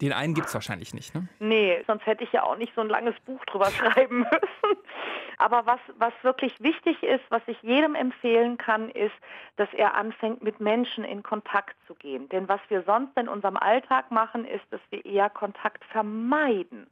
Den 0.00 0.12
einen 0.12 0.34
gibt 0.34 0.48
es 0.48 0.54
wahrscheinlich 0.54 0.94
nicht, 0.94 1.14
ne? 1.14 1.28
Nee, 1.38 1.82
sonst 1.86 2.06
hätte 2.06 2.24
ich 2.24 2.32
ja 2.32 2.42
auch 2.44 2.56
nicht 2.56 2.74
so 2.74 2.80
ein 2.80 2.88
langes 2.88 3.18
Buch 3.26 3.44
drüber 3.44 3.70
schreiben 3.70 4.20
müssen. 4.20 4.78
Aber 5.38 5.66
was, 5.66 5.80
was 5.98 6.12
wirklich 6.22 6.54
wichtig 6.60 7.02
ist, 7.02 7.24
was 7.30 7.42
ich 7.46 7.60
jedem 7.62 7.94
empfehlen 7.94 8.58
kann, 8.58 8.88
ist, 8.90 9.14
dass 9.56 9.68
er 9.74 9.94
anfängt, 9.94 10.42
mit 10.42 10.60
Menschen 10.60 11.04
in 11.04 11.22
Kontakt 11.22 11.76
zu 11.86 11.94
gehen. 11.94 12.28
Denn 12.28 12.48
was 12.48 12.60
wir 12.68 12.82
sonst 12.82 13.16
in 13.18 13.28
unserem 13.28 13.56
Alltag 13.56 14.10
machen, 14.10 14.44
ist, 14.44 14.64
dass 14.70 14.80
wir 14.90 15.04
eher 15.04 15.30
Kontakt 15.30 15.84
vermeiden. 15.86 16.86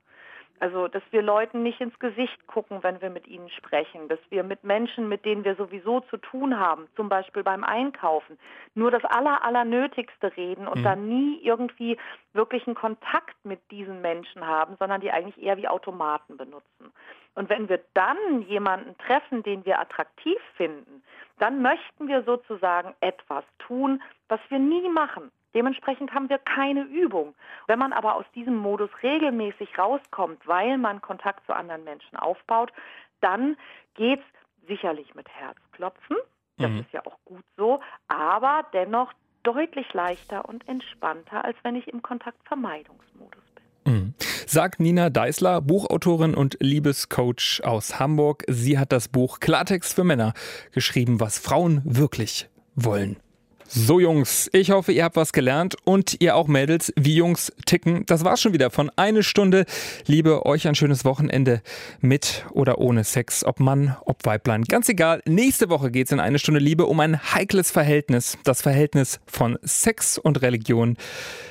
Also, 0.60 0.88
dass 0.88 1.02
wir 1.10 1.22
Leuten 1.22 1.62
nicht 1.62 1.80
ins 1.80 1.98
Gesicht 1.98 2.46
gucken, 2.46 2.82
wenn 2.82 3.00
wir 3.00 3.08
mit 3.08 3.26
ihnen 3.26 3.48
sprechen, 3.48 4.08
dass 4.08 4.18
wir 4.28 4.44
mit 4.44 4.62
Menschen, 4.62 5.08
mit 5.08 5.24
denen 5.24 5.42
wir 5.42 5.56
sowieso 5.56 6.00
zu 6.00 6.18
tun 6.18 6.58
haben, 6.58 6.86
zum 6.96 7.08
Beispiel 7.08 7.42
beim 7.42 7.64
Einkaufen, 7.64 8.38
nur 8.74 8.90
das 8.90 9.02
Aller, 9.06 9.42
Allernötigste 9.42 10.36
reden 10.36 10.68
und 10.68 10.80
mhm. 10.80 10.84
dann 10.84 11.08
nie 11.08 11.40
irgendwie 11.42 11.96
wirklich 12.34 12.66
einen 12.66 12.76
Kontakt 12.76 13.42
mit 13.42 13.58
diesen 13.70 14.02
Menschen 14.02 14.46
haben, 14.46 14.76
sondern 14.78 15.00
die 15.00 15.10
eigentlich 15.10 15.42
eher 15.42 15.56
wie 15.56 15.66
Automaten 15.66 16.36
benutzen. 16.36 16.92
Und 17.34 17.48
wenn 17.48 17.70
wir 17.70 17.80
dann 17.94 18.42
jemanden 18.42 18.98
treffen, 18.98 19.42
den 19.42 19.64
wir 19.64 19.80
attraktiv 19.80 20.38
finden, 20.56 21.02
dann 21.38 21.62
möchten 21.62 22.06
wir 22.06 22.22
sozusagen 22.24 22.94
etwas 23.00 23.44
tun, 23.60 24.02
was 24.28 24.40
wir 24.50 24.58
nie 24.58 24.90
machen. 24.90 25.32
Dementsprechend 25.54 26.14
haben 26.14 26.28
wir 26.28 26.38
keine 26.38 26.82
Übung. 26.82 27.34
Wenn 27.66 27.78
man 27.78 27.92
aber 27.92 28.14
aus 28.14 28.24
diesem 28.34 28.56
Modus 28.56 28.90
regelmäßig 29.02 29.78
rauskommt, 29.78 30.46
weil 30.46 30.78
man 30.78 31.00
Kontakt 31.00 31.44
zu 31.46 31.54
anderen 31.54 31.84
Menschen 31.84 32.16
aufbaut, 32.16 32.72
dann 33.20 33.56
geht 33.94 34.20
es 34.20 34.68
sicherlich 34.68 35.14
mit 35.14 35.28
Herzklopfen. 35.28 36.16
Das 36.58 36.70
mhm. 36.70 36.80
ist 36.80 36.92
ja 36.92 37.04
auch 37.04 37.18
gut 37.24 37.44
so, 37.56 37.80
aber 38.08 38.66
dennoch 38.72 39.12
deutlich 39.42 39.92
leichter 39.94 40.46
und 40.48 40.68
entspannter, 40.68 41.44
als 41.44 41.56
wenn 41.62 41.74
ich 41.74 41.88
im 41.88 42.02
Kontaktvermeidungsmodus 42.02 43.42
bin. 43.54 43.92
Mhm. 43.92 44.14
Sagt 44.46 44.80
Nina 44.80 45.10
Deißler, 45.10 45.62
Buchautorin 45.62 46.34
und 46.34 46.56
Liebescoach 46.60 47.62
aus 47.64 47.98
Hamburg. 47.98 48.44
Sie 48.48 48.78
hat 48.78 48.92
das 48.92 49.08
Buch 49.08 49.40
Klartext 49.40 49.94
für 49.94 50.04
Männer 50.04 50.34
geschrieben, 50.72 51.20
was 51.20 51.38
Frauen 51.38 51.82
wirklich 51.84 52.48
wollen. 52.74 53.16
So 53.72 54.00
Jungs, 54.00 54.50
ich 54.52 54.72
hoffe, 54.72 54.90
ihr 54.90 55.04
habt 55.04 55.14
was 55.14 55.33
gelernt 55.33 55.76
und 55.85 56.16
ihr 56.18 56.35
auch 56.35 56.48
Mädels, 56.48 56.92
wie 56.96 57.14
Jungs 57.14 57.52
ticken. 57.66 58.04
Das 58.06 58.24
war's 58.24 58.40
schon 58.40 58.52
wieder 58.52 58.70
von 58.70 58.90
eine 58.96 59.22
Stunde. 59.22 59.64
Liebe 60.06 60.44
euch 60.44 60.66
ein 60.66 60.74
schönes 60.74 61.04
Wochenende 61.04 61.62
mit 62.00 62.44
oder 62.50 62.78
ohne 62.78 63.04
Sex, 63.04 63.44
ob 63.44 63.61
Mann, 63.61 63.96
ob 64.04 64.26
Weiblein. 64.26 64.64
Ganz 64.64 64.88
egal. 64.88 65.22
Nächste 65.24 65.70
Woche 65.70 65.92
geht's 65.92 66.11
in 66.11 66.18
eine 66.18 66.40
Stunde 66.40 66.59
Liebe 66.59 66.87
um 66.87 66.98
ein 66.98 67.33
heikles 67.33 67.70
Verhältnis. 67.70 68.37
Das 68.42 68.61
Verhältnis 68.61 69.20
von 69.28 69.56
Sex 69.62 70.18
und 70.18 70.42
Religion. 70.42 70.96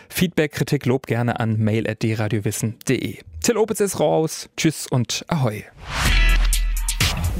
Feedback, 0.10 0.52
Kritik, 0.52 0.86
Lob 0.86 1.08
gerne 1.08 1.40
an 1.40 1.58
mail.dradiowissen.de. 1.58 3.20
Till 3.42 3.58
Opitz 3.58 3.80
ist 3.80 4.02
raus. 4.02 4.50
Tschüss 4.58 4.88
und 4.88 5.24
Ahoi. 5.30 5.64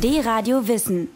D-Radio 0.02 0.70
Wissen 0.70 1.10